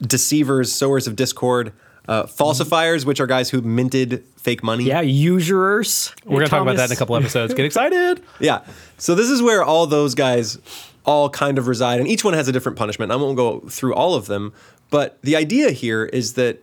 [0.01, 1.73] deceivers sowers of discord
[2.07, 6.13] uh, falsifiers which are guys who minted fake money Yeah, usurers.
[6.25, 7.53] We're gonna talk about that in a couple episodes.
[7.53, 8.21] Get excited!
[8.39, 8.65] Yeah.
[8.97, 10.57] So this is where all those guys
[11.05, 13.11] all kind of reside, and each one has a different punishment.
[13.11, 14.51] I won't go through all of them,
[14.89, 16.61] but the idea here is that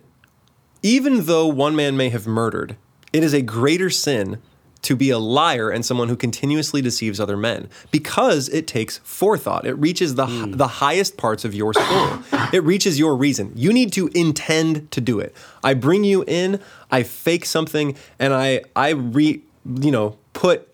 [0.83, 2.75] even though one man may have murdered,
[3.11, 4.39] it is a greater sin
[4.83, 9.65] to be a liar and someone who continuously deceives other men because it takes forethought.
[9.65, 12.19] It reaches the the highest parts of your soul.
[12.51, 13.51] it reaches your reason.
[13.55, 15.35] You need to intend to do it.
[15.63, 16.59] I bring you in,
[16.89, 19.41] I fake something and I I re
[19.79, 20.67] you know, put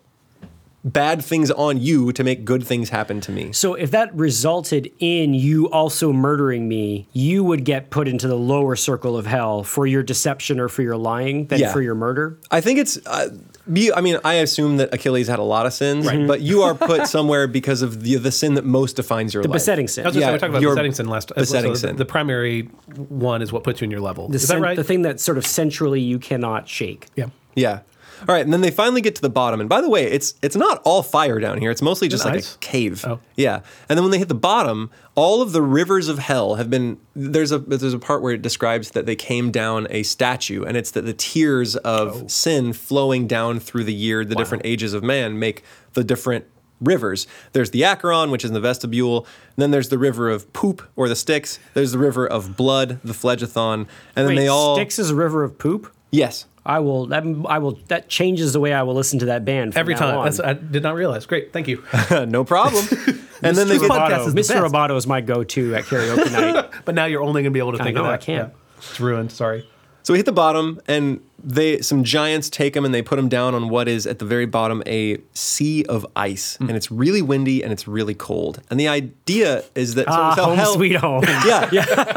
[0.86, 3.52] bad things on you to make good things happen to me.
[3.52, 8.38] So if that resulted in you also murdering me, you would get put into the
[8.38, 11.74] lower circle of hell for your deception or for your lying than Yeah.
[11.74, 12.38] for your murder.
[12.52, 12.98] I think it's.
[13.06, 13.30] Uh,
[13.72, 16.74] be, I mean, I assume that Achilles had a lot of sins, but you are
[16.76, 19.56] put somewhere because of the the sin that most defines your The life.
[19.56, 20.06] besetting sin.
[20.06, 21.32] I was gonna Yeah, say, we talked about besetting sin last.
[21.36, 21.96] besetting so the- sin.
[21.98, 22.64] The, primary
[22.96, 24.28] one is what puts you in your level.
[24.30, 24.76] The, is cen- that right?
[24.76, 27.08] the thing that sort of centrally you cannot shake.
[27.16, 27.28] yeah.
[27.56, 27.80] Yeah.
[28.22, 29.60] All right, and then they finally get to the bottom.
[29.60, 31.72] And by the way, it's it's not all fire down here.
[31.72, 33.06] It's mostly just like a cave.
[33.06, 33.20] Oh.
[33.36, 33.62] Yeah.
[33.90, 36.98] And then when they hit the bottom, all of the rivers of hell have been
[37.16, 40.76] there's a there's a part where it describes that they came down a statue and
[40.78, 42.28] it's that the tears of Oh.
[42.28, 45.64] sin flowing down through the year, the different ages of man make
[45.94, 46.46] the different
[46.80, 47.26] rivers.
[47.54, 49.26] There's the Acheron, which is in the vestibule.
[49.56, 51.58] Then there's the river of poop or the Styx.
[51.74, 53.74] There's the river of blood, the Phlegethon.
[53.74, 55.92] And then Wait, they all Styx is a river of poop.
[56.12, 56.46] Yes.
[56.68, 57.08] I will.
[57.08, 57.80] That, I will.
[57.88, 60.18] That changes the way I will listen to that band from Every now time.
[60.18, 60.26] on.
[60.26, 61.26] That's, I did not realize.
[61.26, 61.54] Great.
[61.54, 61.84] Thank you.
[62.28, 62.86] no problem.
[63.44, 63.82] And then they Mr.
[63.82, 64.62] get, Podcast is the Mr.
[64.64, 64.74] best.
[64.74, 66.72] Roboto is my go-to at karaoke night.
[66.86, 68.14] But now you're only going to be able to think know, of that.
[68.14, 68.50] I can't.
[68.50, 68.78] Yeah.
[68.80, 69.32] It's ruined.
[69.32, 69.64] Sorry.
[70.02, 73.30] So we hit the bottom, and they some giants take him and they put him
[73.30, 76.70] down on what is at the very bottom a sea of ice, Hmm.
[76.70, 78.60] and it's really windy and it's really cold.
[78.72, 81.24] And the idea is that so, Ah, so home hell, sweet home.
[81.46, 81.70] yeah,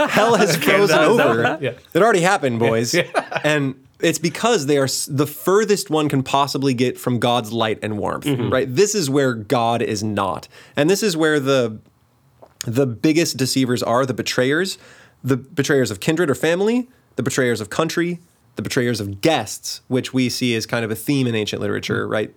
[0.09, 1.59] hell has frozen over.
[1.61, 1.73] Yeah.
[1.93, 2.95] It already happened, boys,
[3.45, 7.99] and it's because they are the furthest one can possibly get from God's light and
[7.99, 8.25] warmth.
[8.25, 8.51] Mm-hmm.
[8.51, 11.79] Right, this is where God is not, and this is where the
[12.67, 14.79] the biggest deceivers are the betrayers,
[15.25, 18.21] the betrayers of kindred or family, the betrayers of country,
[18.57, 22.07] the betrayers of guests, which we see as kind of a theme in ancient literature,
[22.07, 22.35] right?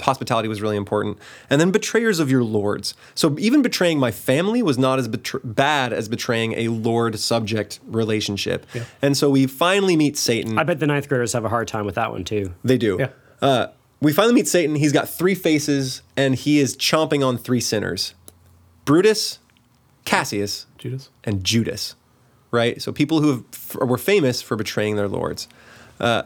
[0.00, 1.18] Hospitality was really important.
[1.50, 2.94] And then betrayers of your lords.
[3.16, 7.80] So even betraying my family was not as betr- bad as betraying a lord subject
[7.86, 8.64] relationship.
[9.02, 10.56] And so we finally meet Satan.
[10.58, 12.54] I bet the ninth graders have a hard time with that one too.
[12.62, 12.96] They do.
[13.00, 13.08] Yeah.
[13.42, 13.66] Uh,
[14.00, 14.76] we finally meet Satan.
[14.76, 18.14] He's got three faces, and he is chomping on three sinners:
[18.84, 19.40] Brutus,
[20.04, 21.10] Cassius, Judas.
[21.24, 21.96] and Judas.
[22.50, 22.80] Right.
[22.80, 25.48] So people who have, f- were famous for betraying their lords,
[26.00, 26.22] uh,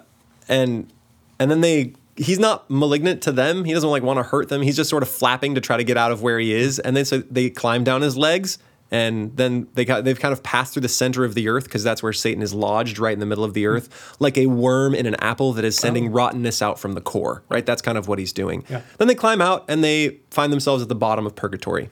[0.49, 0.93] and
[1.39, 1.95] and then they.
[2.15, 3.65] He's not malignant to them.
[3.65, 4.61] He doesn't like want to hurt them.
[4.61, 6.79] He's just sort of flapping to try to get out of where he is.
[6.79, 8.59] And then so they climb down his legs,
[8.91, 11.83] and then they got, they've kind of passed through the center of the earth because
[11.83, 14.95] that's where Satan is lodged, right in the middle of the earth, like a worm
[14.95, 17.43] in an apple that is sending rottenness out from the core.
[17.49, 18.63] Right, that's kind of what he's doing.
[18.69, 18.83] Yeah.
[18.99, 21.89] Then they climb out and they find themselves at the bottom of purgatory.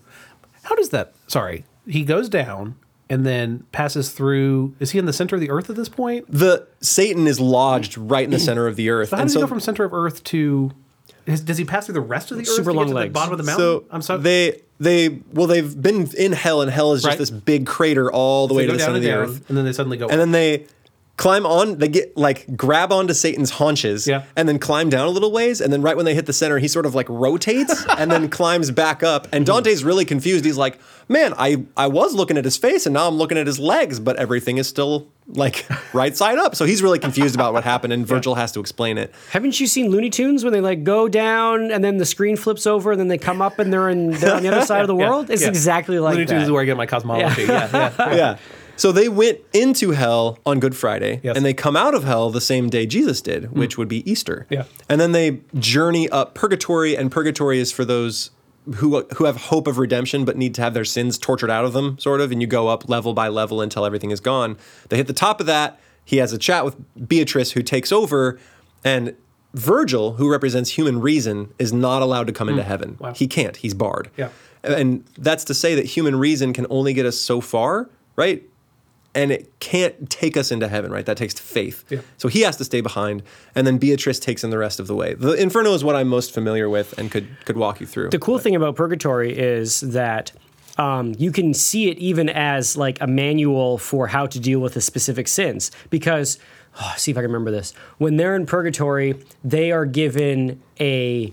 [0.64, 1.14] How does that?
[1.28, 1.64] Sorry.
[1.88, 2.76] He goes down
[3.10, 4.74] and then passes through.
[4.80, 6.24] Is he in the center of the earth at this point?
[6.30, 9.34] The Satan is lodged right in the center of the earth, So how and does
[9.34, 10.70] so he go from center of earth to?
[11.26, 12.94] Is, does he pass through the rest of the earth Super to long get to
[12.96, 13.08] legs.
[13.10, 13.62] the bottom of the mountain?
[13.64, 14.20] So I'm sorry.
[14.22, 17.18] they they well they've been in hell and hell is just Right.
[17.18, 19.58] this big crater all the way they to the center of the down, earth, and
[19.58, 20.08] then they suddenly go.
[20.08, 20.66] and then they
[21.20, 21.76] climb on.
[21.78, 24.24] They get like grab onto Satan's haunches, Yeah.
[24.36, 26.58] and then climb down a little ways, and then right when they hit the center,
[26.58, 29.28] he sort of like rotates and then climbs back up.
[29.32, 30.44] And Dante's really confused.
[30.44, 33.46] He's like, "Man, I I was looking at his face, and now I'm looking at
[33.46, 37.52] his legs, but everything is still like right side up." So he's really confused about
[37.52, 39.12] what happened, and Virgil has to explain it.
[39.30, 42.66] Haven't you seen Looney Tunes when they like go down and then the screen flips
[42.66, 44.88] over and then they come up and they're in they're on the other side of
[44.88, 45.28] the Yeah, world?
[45.30, 45.48] It's yeah.
[45.48, 46.44] exactly like Looney Tunes that.
[46.44, 47.42] is where I get my cosmology.
[47.42, 48.36] Yeah, yeah.
[48.80, 51.36] So they went into hell on Good Friday, Yes.
[51.36, 53.58] and they come out of hell the same day Jesus did, hmm.
[53.58, 54.46] which would be Easter.
[54.48, 54.64] Yeah.
[54.88, 58.30] And then they journey up purgatory, and purgatory is for those
[58.76, 61.74] who who have hope of redemption but need to have their sins tortured out of
[61.74, 62.32] them, sort of.
[62.32, 64.56] And you go up level by level until everything is gone.
[64.88, 65.78] They hit the top of that.
[66.02, 66.76] He has a chat with
[67.06, 68.40] Beatrice, who takes over,
[68.82, 69.14] and
[69.52, 72.52] Virgil, who represents human reason, is not allowed to come hmm.
[72.52, 72.96] into heaven.
[72.98, 73.12] Wow.
[73.12, 73.58] He can't.
[73.58, 74.10] He's barred.
[74.16, 74.30] Yeah.
[74.62, 78.42] And that's to say that human reason can only get us so far, right?
[79.12, 81.04] And it can't take us into heaven, right?
[81.04, 81.84] That takes faith.
[81.90, 82.00] Yeah.
[82.16, 83.24] So he has to stay behind,
[83.56, 85.14] and then Beatrice takes him the rest of the way.
[85.14, 88.10] The Inferno is what I'm most familiar with and could could walk you through.
[88.10, 90.30] The cool thing about Purgatory is that
[90.78, 94.74] um, you can see it even as like a manual for how to deal with
[94.74, 95.72] the specific sins.
[95.90, 96.38] Because,
[96.80, 97.74] oh, see if I can remember this.
[97.98, 101.32] When they're in Purgatory, they are given a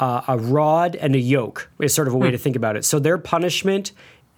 [0.00, 1.68] uh, a rod and a yoke.
[1.78, 2.86] Is sort of a way to think about it.
[2.86, 3.92] So their punishment,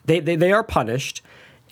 [0.06, 1.22] they, they they are punished.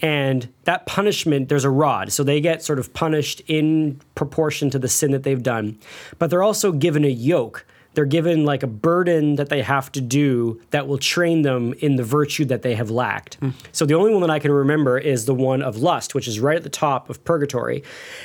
[0.01, 2.13] And that punishment, there's a rod.
[2.13, 5.79] So they get sort of punished in proportion to the sin that they've done.
[6.19, 7.67] But they're also given a yoke
[7.99, 11.97] they're given like a burden that they have to do that will train them in
[11.97, 13.35] the virtue that they have lacked.
[13.37, 13.51] Hmm.
[13.73, 16.39] So the only one that I can remember is the one of lust, which is
[16.39, 17.83] right at the top of purgatory.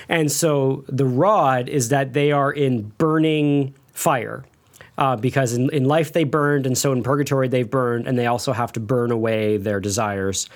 [0.07, 4.45] And so the rod is that they are in burning fire.
[4.95, 8.27] Uh, because in, in life they burned, and so in purgatory they've burned, and they
[8.27, 10.47] also have to burn away their desires.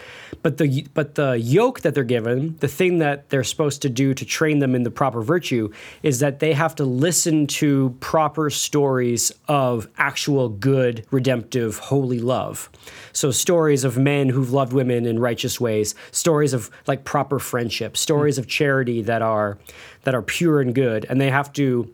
[0.44, 4.14] But the but the yoke that they're given, the thing that they're supposed to do
[4.14, 5.72] to train them in the proper virtue,
[6.04, 12.70] is that they have to listen to proper stories of actual good, redemptive, holy love.
[13.14, 17.98] So stories of men who've loved women in righteous ways, stories of like proper friendship,
[17.98, 19.58] stories of charity that are
[20.04, 21.92] that are pure and good, and they have to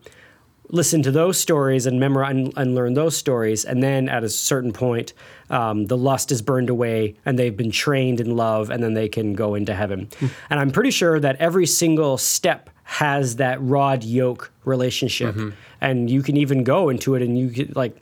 [0.70, 3.64] listen to those stories and memorize and, and learn those stories.
[3.64, 5.12] And then at a certain point
[5.50, 9.08] um, the lust is burned away and they've been trained in love and then they
[9.08, 10.08] can go into heaven.
[10.50, 15.34] And i'm pretty sure that every single step has that rod yoke relationship.
[15.80, 17.96] And you can even go into it and you get like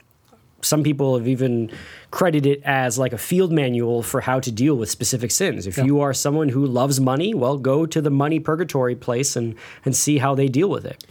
[0.62, 1.70] some people have even
[2.10, 5.66] credited it as like a field manual for how to deal with specific sins.
[5.66, 9.54] If you are someone who loves money, well, go to the money purgatory place and
[9.84, 11.04] and see how they deal with it.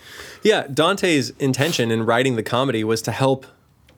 [0.43, 3.45] Yeah, Dante's intention in writing the comedy was to help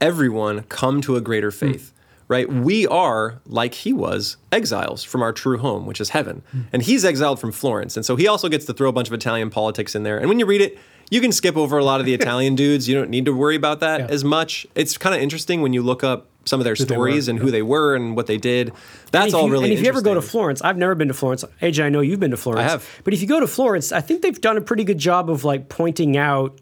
[0.01, 1.71] everyone come to a greater hmm.
[1.71, 1.89] faith.
[2.29, 2.51] Right?
[2.51, 6.41] We are, like he was, exiles from our true home, which is heaven.
[6.51, 6.61] Hmm.
[6.71, 7.97] And he's exiled from Florence.
[7.97, 10.17] And so he also gets to throw a bunch of Italian politics in there.
[10.17, 10.79] And when you read it,
[11.13, 12.89] you can skip over a lot of the Italian dudes.
[12.89, 14.07] You don't need to worry about that Yeah.
[14.09, 14.65] as much.
[14.75, 17.39] It's kind of interesting when you look up some of their they stories were, and
[17.39, 18.73] who they were and what they did.
[19.11, 19.65] That's all you, really.
[19.69, 20.21] And if you ever go to.
[20.21, 21.45] Florence, I've never been to Florence.
[21.61, 22.67] AJ, I know you've been to Florence.
[22.67, 22.89] I have.
[23.03, 25.45] But if you go to Florence, I think they've done a pretty good job of
[25.45, 26.59] like pointing out,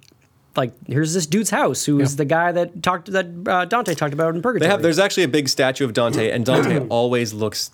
[0.55, 2.17] like, here's this dude's house, who is Yeah.
[2.17, 4.67] the guy that talked that uh, Dante talked about in Purgatory.
[4.67, 4.81] They have.
[4.83, 7.71] There's actually a big statue of Dante, and Dante always looks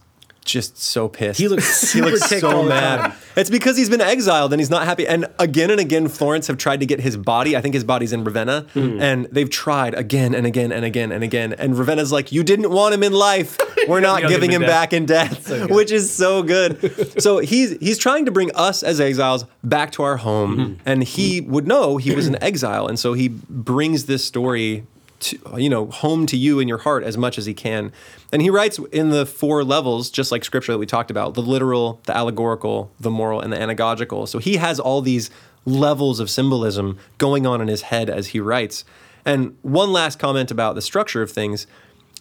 [0.47, 1.39] just so pissed.
[1.39, 3.13] He looks he looks so mad.
[3.35, 5.07] It's because he's been exiled and he's not happy.
[5.07, 7.55] And again and again, Florence have tried to get his body.
[7.55, 8.99] I think his body's in Ravenna, Hmm.
[9.01, 11.53] and they've tried again and again and again and again.
[11.53, 13.57] And Ravenna's like, "You didn't want him in life.
[13.87, 17.21] We're not giving him him back in death," which is so good.
[17.21, 20.73] so he's he's trying to bring us as exiles back to our home, Mm-hmm.
[20.85, 24.85] and he would know he was an exile, and so he brings this story
[25.19, 27.91] to, you know home to you in your heart as much as he can.
[28.31, 31.41] And he writes in the four levels just like scripture that we talked about the
[31.41, 34.27] literal the allegorical the moral and the anagogical.
[34.27, 35.29] So he has all these
[35.65, 38.85] levels of symbolism going on in his head as he writes.
[39.25, 41.67] And one last comment about the structure of things.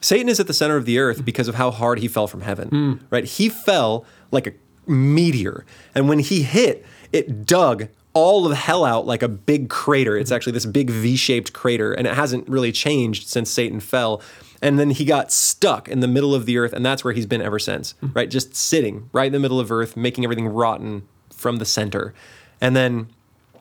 [0.00, 2.42] Satan is at the center of the earth because of how hard he fell from
[2.42, 2.94] heaven hmm.
[3.10, 3.24] right?
[3.24, 4.52] He fell like a
[4.90, 5.64] meteor.
[5.94, 10.16] And when he hit it dug all of hell out like a big crater.
[10.16, 10.36] It's mm-hmm.
[10.36, 14.22] actually this big V-shaped crater, and it hasn't really changed since Satan fell.
[14.62, 17.26] And then he got stuck in the middle of the earth, and that's where he's
[17.26, 17.92] been ever since.
[18.02, 18.14] Mm-hmm.
[18.14, 22.14] Right, just sitting right in the middle of earth, making everything rotten from the center.
[22.58, 23.08] And then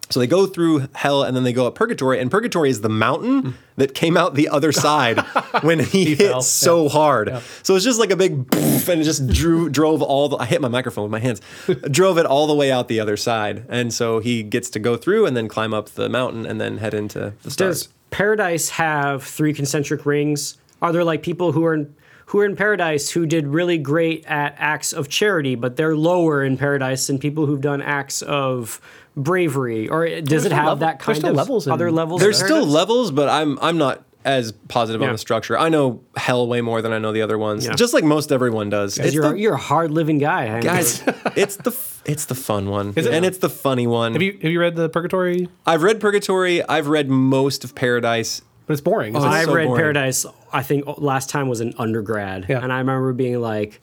[0.09, 2.89] so they go through hell and then they go up purgatory, and purgatory is the
[2.89, 5.19] mountain that came out the other side
[5.61, 6.89] when he, hit fell, so yeah.
[6.89, 7.41] hard.
[7.63, 10.45] So it's just like a big poof, and it just drew drove all the I
[10.45, 11.41] hit my microphone with my hands.
[11.91, 13.65] drove it all the way out the other side.
[13.69, 16.77] And so he gets to go through and then climb up the mountain and then
[16.77, 17.83] head into the stars.
[17.83, 20.57] Does Paradise have three concentric rings?
[20.81, 21.95] Are there like people who are in,
[22.27, 26.43] who are in Paradise who did really great at acts of charity, but they're lower
[26.43, 28.79] in Paradise than people who've done acts of
[29.15, 29.87] bravery?
[29.89, 32.21] Or does it have level- that kind of levels in- other levels?
[32.21, 32.69] There's still Paradise?
[32.73, 35.07] levels, but I'm I'm not as positive Yeah.
[35.07, 35.57] on the structure.
[35.57, 37.65] I know hell way more than I know the other ones.
[37.67, 37.75] Yeah.
[37.75, 38.97] Just like most everyone does.
[38.97, 40.45] It's You're, the- you're a hard living guy.
[40.45, 40.63] Hank.
[40.63, 41.03] guys,
[41.35, 43.05] it's the it's the fun one, it?
[43.07, 44.13] and it's the funny one.
[44.13, 45.47] Have you have you read the Purgatory?
[45.65, 46.63] I've read Purgatory.
[46.67, 48.41] I've read most of Paradise.
[48.67, 49.15] But it's boring.
[49.15, 49.79] Oh, isn't it's I so read boring.
[49.79, 50.25] Paradise.
[50.51, 52.63] I think last time was an undergrad, Yeah.
[52.63, 53.79] and I remember being like,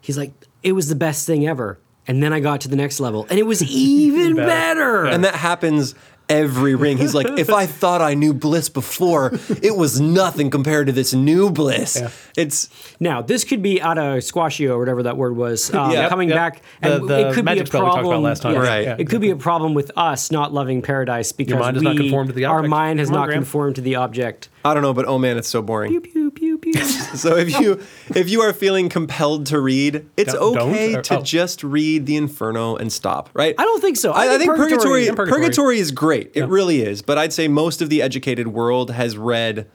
[0.00, 2.98] "He's like, it was the best thing ever." And then I got to the next
[3.00, 4.46] level, and it was even Better.
[4.46, 5.04] better.
[5.06, 5.94] And that happens
[6.28, 6.96] every ring.
[6.98, 9.32] He's like, if I thought I knew bliss before,
[9.62, 11.98] it was nothing compared to this new bliss.
[12.00, 12.10] Yeah.
[12.36, 16.08] It's Now, this could be out of squashio or whatever that word was um, Yeah.
[16.08, 16.36] coming Yep.
[16.36, 18.14] back, and the it could be a magic spell we talked problem.
[18.14, 18.54] about last time.
[18.54, 18.84] yeah, Right.
[18.84, 21.96] Yeah, it could be a problem with us not loving paradise because mind we, not
[21.96, 23.42] conform to the our mind has Come not Graham.
[23.42, 24.48] conformed to the object.
[24.64, 25.90] I don't know, but oh man, it's so boring.
[25.90, 26.72] Pew pew pew pew.
[27.12, 27.80] So if you
[28.14, 30.70] if you are feeling compelled to read, it's Don't- don't?
[30.70, 31.22] okay Or- to oh.
[31.22, 33.28] just read the Inferno and stop.
[33.34, 33.54] Right?
[33.58, 34.12] I don't think so.
[34.12, 35.78] I, I think Purgatory, and Purgatory Purgatory.
[35.78, 36.30] is great.
[36.34, 37.02] It really is.
[37.02, 39.68] But I'd say most of the educated world has read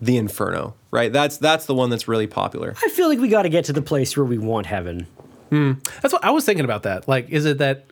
[0.00, 0.74] the Inferno.
[0.90, 1.12] Right?
[1.12, 2.74] That's that's the one that's really popular.
[2.82, 5.06] I feel like we got to get to the place where we want heaven.
[5.50, 5.72] Hmm.
[6.00, 6.84] That's what I was thinking about.
[6.84, 7.86] That like, is it that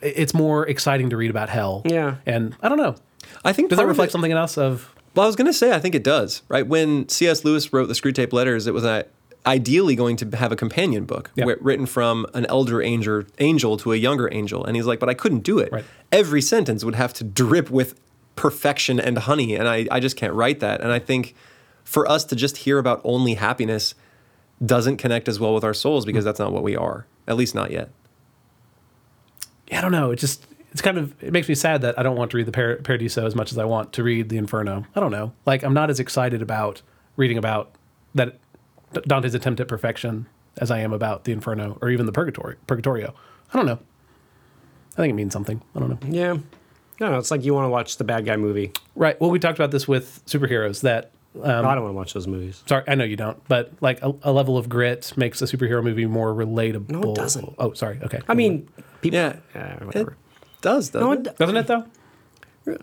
[0.00, 1.82] it's more exciting to read about hell?
[1.84, 2.16] Yeah.
[2.26, 2.96] and I don't know.
[3.44, 4.58] I think Does that part of reflect it- something in us?
[4.58, 6.66] Of Well, I was going to say, I think it does, right?
[6.66, 7.44] When C.S.
[7.44, 9.04] Lewis wrote the Screwtape Letters, it was uh
[9.46, 11.44] ideally going to have a companion book Yeah.
[11.60, 14.64] written from an elder angel, angel to a younger angel.
[14.64, 15.70] And he's like, but I couldn't do it.
[15.70, 15.84] Right.
[16.10, 17.94] Every sentence would have to drip with
[18.36, 19.54] perfection and honey.
[19.54, 20.80] And I, I just can't write that.
[20.80, 21.34] And I think
[21.84, 23.94] for us to just hear about only happiness
[24.64, 27.54] doesn't connect as well with our souls because that's not what we are, at least
[27.54, 27.90] not yet.
[29.70, 30.10] yeah, I don't know.
[30.10, 32.46] It just it's kind of it makes me sad that I don't want to read
[32.46, 34.84] the Par- Paradiso as much as I want to read the Inferno.
[34.94, 35.32] I don't know.
[35.46, 36.82] Like I'm not as excited about
[37.16, 37.70] reading about
[38.16, 38.38] that
[39.06, 40.26] Dante's attempt at perfection
[40.58, 43.14] as I am about the Inferno or even the Purgatory Purgatorio.
[43.52, 43.78] I don't know.
[44.94, 45.62] I think it means something.
[45.76, 45.98] I don't know.
[46.12, 46.36] Yeah.
[47.00, 48.72] No, no, it's like you want to watch the bad guy movie.
[48.94, 49.20] Right.
[49.20, 51.10] Well, we talked about this with superheroes that
[51.42, 52.62] um, I don't want to watch those movies.
[52.66, 55.82] Sorry, I know you don't, but like a, a level of grit makes a superhero
[55.82, 56.90] movie more relatable.
[56.90, 57.54] No, it doesn't.
[57.58, 57.98] Oh, sorry.
[58.02, 58.20] Okay.
[58.28, 58.68] I mean,
[59.00, 59.18] people.
[59.18, 59.36] Yeah.
[59.54, 60.16] It whatever.
[60.64, 61.26] Does, doesn't No, it?
[61.28, 61.84] it- doesn't it though?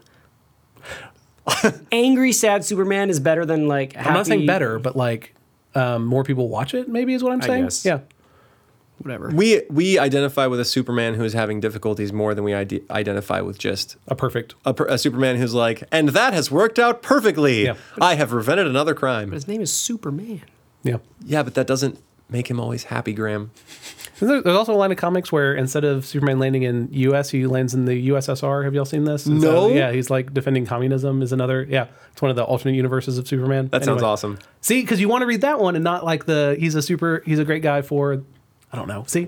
[1.91, 3.93] angry, sad Superman is better than like.
[3.93, 5.35] Happy, I'm not saying better, but like
[5.75, 6.87] um, more people watch it.
[6.87, 7.63] Maybe is what I'm saying.
[7.65, 7.85] guess.
[7.85, 7.99] Yeah.
[8.99, 9.29] Whatever.
[9.29, 13.41] We, we identify with a Superman who is having difficulties more than we ide- identify
[13.41, 14.53] with just A perfect.
[14.63, 17.63] a, per- a Superman who's like, and that has worked out perfectly.
[17.65, 17.77] Yeah.
[17.99, 19.31] I have prevented another crime.
[19.31, 20.41] His name is Superman.
[20.83, 20.97] Yeah.
[21.25, 21.99] Yeah, but that doesn't
[22.31, 23.51] make him always happy, Graham.
[24.19, 27.73] There's also a line of comics where instead of Superman landing in U.S., he lands
[27.73, 28.63] in the USSR.
[28.63, 29.25] Have y'all seen this?
[29.25, 29.67] And so, No.
[29.69, 31.23] yeah, he's like defending communism.
[31.23, 31.65] Is another.
[31.67, 33.69] Yeah, it's one of the alternate universes of Superman.
[33.69, 34.37] That sounds awesome.
[34.61, 37.23] See, because you want to read that one and not like the he's a super
[37.25, 38.21] he's a great guy for.
[38.71, 39.03] I don't know.
[39.07, 39.27] See,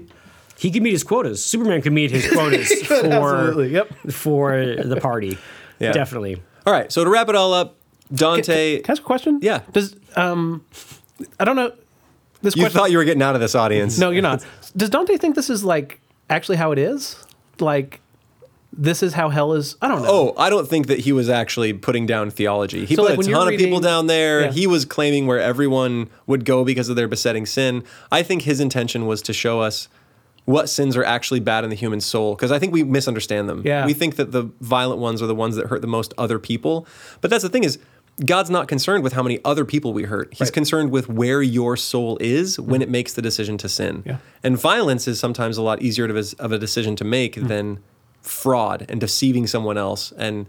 [0.57, 1.43] He could meet his quotas.
[1.43, 3.69] Superman could meet his quotas for absolutely.
[3.69, 3.93] Yep.
[4.11, 5.37] for the party.
[5.79, 5.91] Yeah.
[5.91, 6.41] Definitely.
[6.65, 7.75] All right, so to wrap it all up,
[8.13, 9.39] Dante, Can I ask a question?
[9.41, 9.61] Yeah.
[9.73, 10.63] Does um,
[11.39, 11.73] I don't know.
[12.43, 12.77] This you question.
[12.79, 13.97] thought you were getting out of this audience.
[13.97, 14.45] no, you're not.
[14.77, 17.15] Does Dante think this is like actually how it is?
[17.59, 17.99] Like,
[18.75, 19.75] this is how hell is.
[19.81, 20.09] I don't know.
[20.09, 22.85] Oh, I don't think that he was actually putting down theology.
[22.85, 24.41] He So, put like, a ton you're of people down there.
[24.45, 24.51] Yeah.
[24.51, 27.83] He was claiming where everyone would go because of their besetting sin.
[28.11, 29.87] I think his intention was to show us
[30.45, 33.61] what sins are actually bad in the human soul because I think we misunderstand them.
[33.63, 33.85] Yeah.
[33.85, 36.85] We think that the violent ones are the ones that hurt the most other people.
[37.21, 37.77] But that's the thing is
[38.25, 40.29] God's not concerned with how many other people we hurt.
[40.31, 40.47] He's Right.
[40.47, 40.53] Mm-hmm.
[40.53, 44.03] concerned with where your soul is when it makes the decision to sin.
[44.05, 44.17] Yeah.
[44.43, 47.47] And violence is sometimes a lot easier to, of a decision to make Mm.
[47.47, 47.79] than
[48.21, 50.45] fraud and deceiving someone else and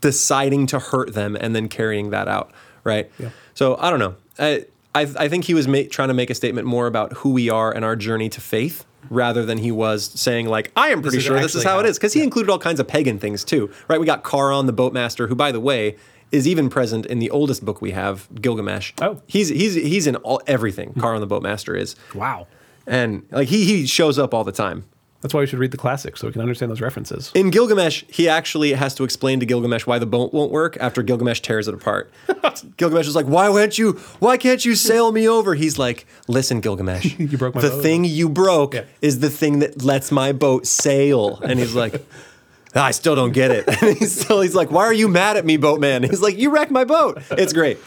[0.00, 2.50] deciding to hurt them and then carrying that out,
[2.84, 3.10] right?
[3.18, 3.30] Yeah.
[3.54, 4.14] So I don't know.
[4.38, 7.30] I I, I think he was ma- trying to make a statement more about who
[7.30, 11.00] we are and our journey to faith rather than he was saying like I am
[11.00, 12.86] pretty is sure this is actually how it is because he included all kinds of
[12.86, 13.98] pagan things too, right?
[13.98, 15.96] We got Charon the boatmaster who by the way
[16.32, 18.92] is even present in the oldest book we have, Gilgamesh.
[19.00, 19.20] Oh.
[19.26, 20.90] He's he's he's in all everything.
[20.90, 21.00] Hmm.
[21.00, 21.94] Charon the boatmaster is.
[22.14, 22.46] Wow.
[22.86, 24.84] And like he he shows up all the time.
[25.20, 27.30] That's why we should read the classics so we can understand those references.
[27.36, 31.00] In Gilgamesh, he actually has to explain to Gilgamesh why the boat won't work after
[31.00, 32.10] Gilgamesh tears it apart.
[32.76, 33.92] Gilgamesh is like, "Why won't you?
[34.18, 37.82] Why can't you sail me over?" He's like, "Listen, Gilgamesh, You broke my the boat."
[37.82, 38.84] thing you broke Yeah.
[39.00, 42.04] is the thing that lets my boat sail." And he's like,
[42.74, 45.44] "I still don't get it." And he's still he's like, "Why are you mad at
[45.44, 47.78] me, boatman?" He's like, "You wrecked my boat." It's great.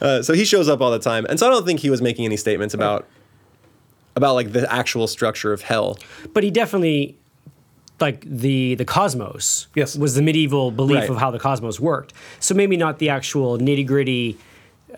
[0.00, 2.00] Uh, so he shows up all the time, and so I don't think he was
[2.00, 3.06] making any statements about
[4.16, 5.98] about like the actual structure of hell.
[6.32, 7.16] But he definitely
[8.00, 9.96] like the the cosmos Yes.
[9.96, 11.10] was the medieval belief Right.
[11.10, 12.12] of how the cosmos worked.
[12.40, 14.38] So maybe not the actual nitty gritty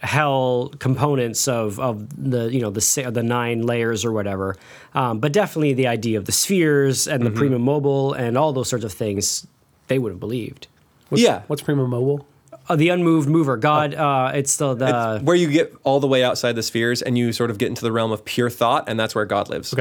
[0.02, 4.56] hell components of, of the you know the the nine layers or whatever,
[4.94, 7.34] um, but definitely the idea of the spheres and Mm-hmm.
[7.34, 9.46] the prima mobile and all those sorts of things
[9.88, 10.68] they would have believed.
[11.10, 12.26] yeah, What's Prima Mobile?
[12.68, 13.94] Uh, the unmoved mover, God.
[13.94, 17.18] Uh, it's the the It's where you get all the way outside the spheres and
[17.18, 19.74] you sort of get into the realm of pure thought, and that's where God lives.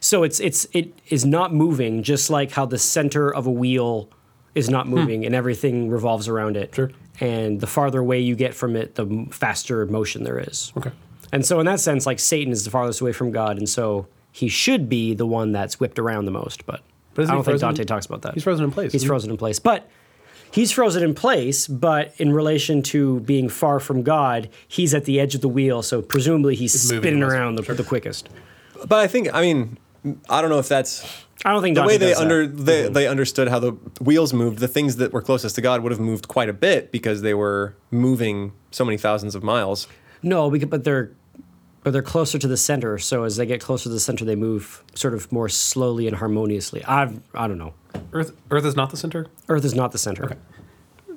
[0.00, 4.08] So it's it's it is not moving, just like how the center of a wheel
[4.54, 6.74] is not moving and everything revolves around it.
[6.74, 6.90] Sure.
[7.20, 10.72] And the farther away you get from it, the faster motion there is.
[10.76, 10.90] Okay.
[11.32, 14.06] And so in that sense, like Satan is the farthest away from God, and so
[14.32, 16.66] he should be the one that's whipped around the most.
[16.66, 16.80] But,
[17.14, 18.34] But I don't think frozen- Dante talks about that.
[18.34, 18.92] He's frozen in place.
[18.92, 19.08] He's isn't he?
[19.08, 19.88] frozen in place, but.
[20.52, 25.18] He's frozen in place, but in relation to being far from God, he's at the
[25.18, 28.28] edge of the wheel, so presumably he's moving spinning around the, the quickest.
[28.86, 29.78] But I think, I mean,
[30.30, 32.22] I don't know if that's I don't think the Dante way they does that.
[32.22, 34.58] under they, they understood how the wheels moved.
[34.60, 37.34] The things that were closest to God would have moved quite a bit because they
[37.34, 39.86] were moving so many thousands of miles.
[40.22, 41.12] No, because, but they're
[41.82, 42.96] but they're closer to the center.
[42.98, 46.16] So as they get closer to the center, they move sort of more slowly and
[46.16, 46.82] harmoniously.
[46.86, 47.74] I I don't know.
[48.12, 49.26] Earth, Earth is not the center?
[49.48, 50.36] Earth is not the center.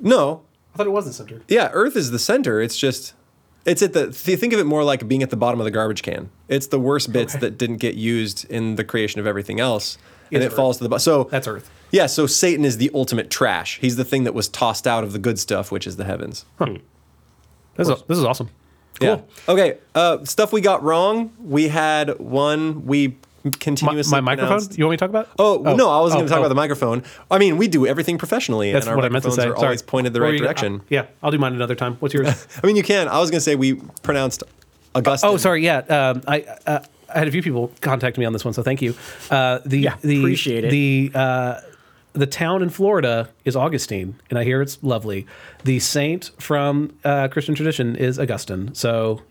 [0.02, 0.44] No,
[0.74, 1.42] I thought it was the center.
[1.48, 2.62] yeah, Earth is the center.
[2.62, 3.14] It's just
[3.68, 5.72] it's at the th- think of it more like being at the bottom of the
[5.72, 6.30] garbage can.
[6.48, 7.42] It's the worst bits Okay.
[7.42, 9.98] that didn't get used in the creation of everything else,
[10.32, 11.02] and It's it falls to the bottom.
[11.02, 11.70] So That's Earth.
[11.92, 13.78] Yeah, so Satan is the ultimate trash.
[13.80, 16.46] He's the thing that was tossed out of the good stuff, which is the heavens.
[16.60, 18.50] This is, this is awesome.
[19.00, 19.22] Yeah.
[19.48, 19.78] Okay.
[19.94, 21.32] Uh, stuff we got wrong.
[21.40, 23.14] We had one we My,
[23.60, 24.12] continuously.
[24.12, 24.76] my microphone?
[24.78, 25.30] You want me to talk about?
[25.40, 26.42] Oh, no, I was going oh, to talk oh.
[26.42, 27.04] about the microphone.
[27.32, 29.44] I mean, we do everything professionally, That's and our what I meant to say.
[29.48, 29.66] are Sorry.
[29.66, 30.82] always pointed the What right you- direction.
[30.82, 31.96] uh, yeah, I'll do mine another time.
[32.00, 32.48] What's yours?
[32.64, 33.08] I mean, you can.
[33.08, 34.44] I was going to say we pronounced
[34.96, 35.30] Augustine.
[35.30, 35.64] oh, sorry.
[35.64, 36.80] Yeah, um, I uh,
[37.14, 38.96] I had a few people contact me on this one, so thank you.
[39.30, 40.72] Uh, the Yeah, the appreciate it.
[40.72, 41.62] the uh,
[42.14, 45.26] the town in Florida is Augustine, and I hear it's lovely.
[45.64, 48.74] The saint from uh, Christian tradition is Augustine.
[48.74, 49.22] So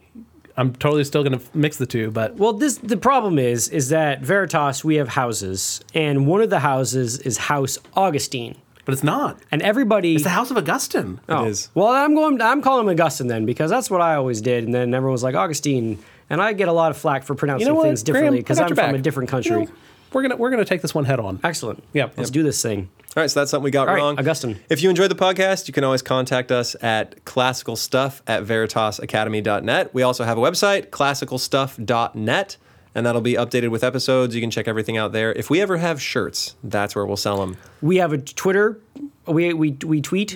[0.57, 3.91] I'm totally still going to mix the two, but Well, this the problem is is
[3.91, 9.05] that Veritas we have houses, and one of the houses is House Augustine, but it's
[9.05, 9.39] not.
[9.51, 10.15] and everybody.
[10.15, 11.21] It's the House of Augustine.
[11.29, 11.45] Oh.
[11.45, 11.69] is.
[11.75, 12.41] Well, I'm going.
[12.41, 15.23] I'm calling him Augustine then because that's what I always did, and then everyone was
[15.23, 15.99] like Augustine,
[16.31, 18.59] and I get a lot of flack for pronouncing You know things differently I because
[18.59, 19.01] got I'm your from back.
[19.01, 19.65] a different You country.
[19.67, 19.73] know,
[20.13, 21.39] we're gonna we're gonna take this one head on.
[21.45, 21.83] Excellent.
[21.93, 22.09] Yeah.
[22.17, 22.89] let's do this thing.
[23.17, 24.19] All right, so that's something we got All right, wrong.
[24.19, 24.59] Augustine.
[24.69, 29.95] If you enjoyed the podcast, you can always contact us at classicalstuff at veritasacademy.net.
[29.95, 32.57] We also have a website, classicalstuff.net,
[32.95, 34.35] and that'll be updated with episodes.
[34.35, 35.33] You can check everything out there.
[35.33, 37.57] If we ever have shirts, that's where we'll sell them.
[37.81, 38.79] We have a Twitter.
[39.27, 40.33] We we we tweet.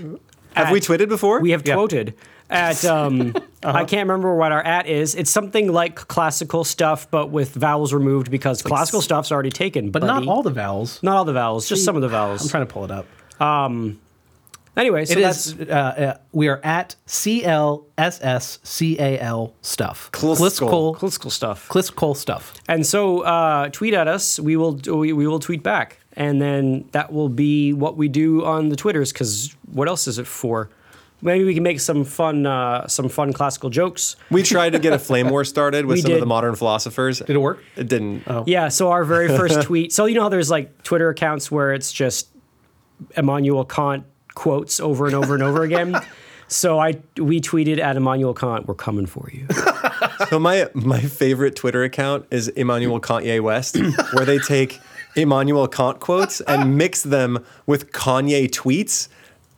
[0.54, 1.40] Have at- we tweeted before?
[1.40, 1.74] We have Yeah.
[1.74, 2.14] quoted
[2.50, 2.84] at.
[2.90, 5.14] Um, I can't remember what our at is.
[5.14, 9.90] It's something like classical stuff, but with vowels removed because classical stuff's already taken.
[9.90, 11.02] but not all the vowels.
[11.02, 12.42] Not all the vowels, just some of the vowels.
[12.42, 13.06] I'm trying to pull it up.
[13.40, 14.00] Um.
[14.76, 15.68] anyway, so It that's is.
[15.68, 20.10] Uh, uh, we are at C L S S C A L stuff.
[20.12, 20.96] Cliskal.
[20.96, 21.68] classical stuff.
[21.68, 22.54] Cliskal stuff.
[22.66, 24.40] And so uh, tweet at us.
[24.40, 28.42] We will we, we will tweet back, and then that will be what we do
[28.44, 29.12] on the Twitters.
[29.12, 30.70] Because what else is it for?
[31.22, 34.16] Maybe we can make some fun uh, some fun classical jokes.
[34.30, 37.18] We tried to get a flame war started with We some of the modern philosophers.
[37.18, 37.62] Did it work?
[37.76, 38.24] It didn't.
[38.26, 38.44] Oh.
[38.46, 39.92] Yeah, so our very first tweet.
[39.92, 42.28] So you know how there's like Twitter accounts where it's just
[43.16, 44.04] Immanuel Kant
[44.34, 45.96] quotes over and over and over again.
[46.52, 49.46] So I we tweeted at Immanuel Kant, "We're coming for you."
[50.30, 53.78] So my my favorite Twitter account is Emmanuel Kanye West,
[54.12, 54.80] where they take
[55.14, 59.06] Immanuel Kant quotes and mix them with Kanye tweets.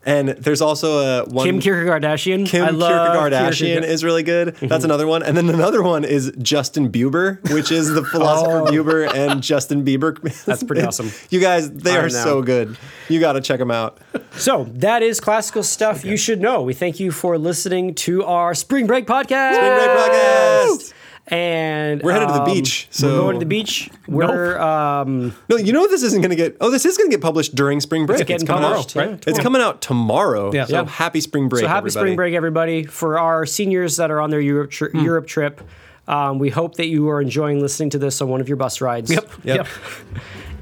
[0.05, 2.47] And there's also a one Kim Kierkegaardashian.
[2.47, 4.49] Kim I love Kierkegaardashian is really good.
[4.49, 4.85] That's mm-hmm.
[4.85, 5.23] another one.
[5.23, 8.67] And then another one is Justin Bieber, which is the philosopher oh.
[8.67, 10.21] Bieber and Justin Bieber.
[10.45, 11.11] That's pretty awesome.
[11.31, 12.09] You guys, they are know.
[12.09, 12.77] so good.
[13.09, 13.99] You got to check them out.
[14.33, 16.63] So that is classical stuff you should know.
[16.63, 19.55] We thank you for listening to our Spring Break podcast.
[19.55, 20.95] Spring Break Podcast.
[21.33, 22.89] And We're headed to the um, beach.
[22.91, 23.89] we're So going to the beach.
[24.07, 26.59] We're um, No, you know this isn't going to get.
[26.61, 28.27] Oh, this is going to get published during spring break.
[28.27, 30.53] getting coming published, out, yeah, It's coming out tomorrow.
[30.53, 30.67] Yeah.
[30.67, 30.85] So Yeah.
[30.85, 31.63] happy spring break.
[31.63, 32.05] so happy everybody.
[32.05, 32.83] spring break, everybody!
[32.85, 35.01] For our seniors that are on their Europe tri- Hmm.
[35.01, 35.63] Europe trip,
[36.07, 38.83] um, we hope that you are enjoying listening to this on one of your bus
[38.83, 39.11] rides.
[39.11, 39.31] Yep.
[39.45, 39.57] Yep.
[39.57, 39.67] yep.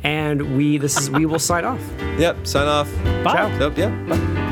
[0.04, 1.80] And we this is we will sign off.
[2.18, 2.46] Yep.
[2.46, 2.88] Sign off.
[3.24, 3.48] Ciao.
[3.58, 3.76] Yep.
[3.76, 3.90] Yeah.
[4.08, 4.46] Bye.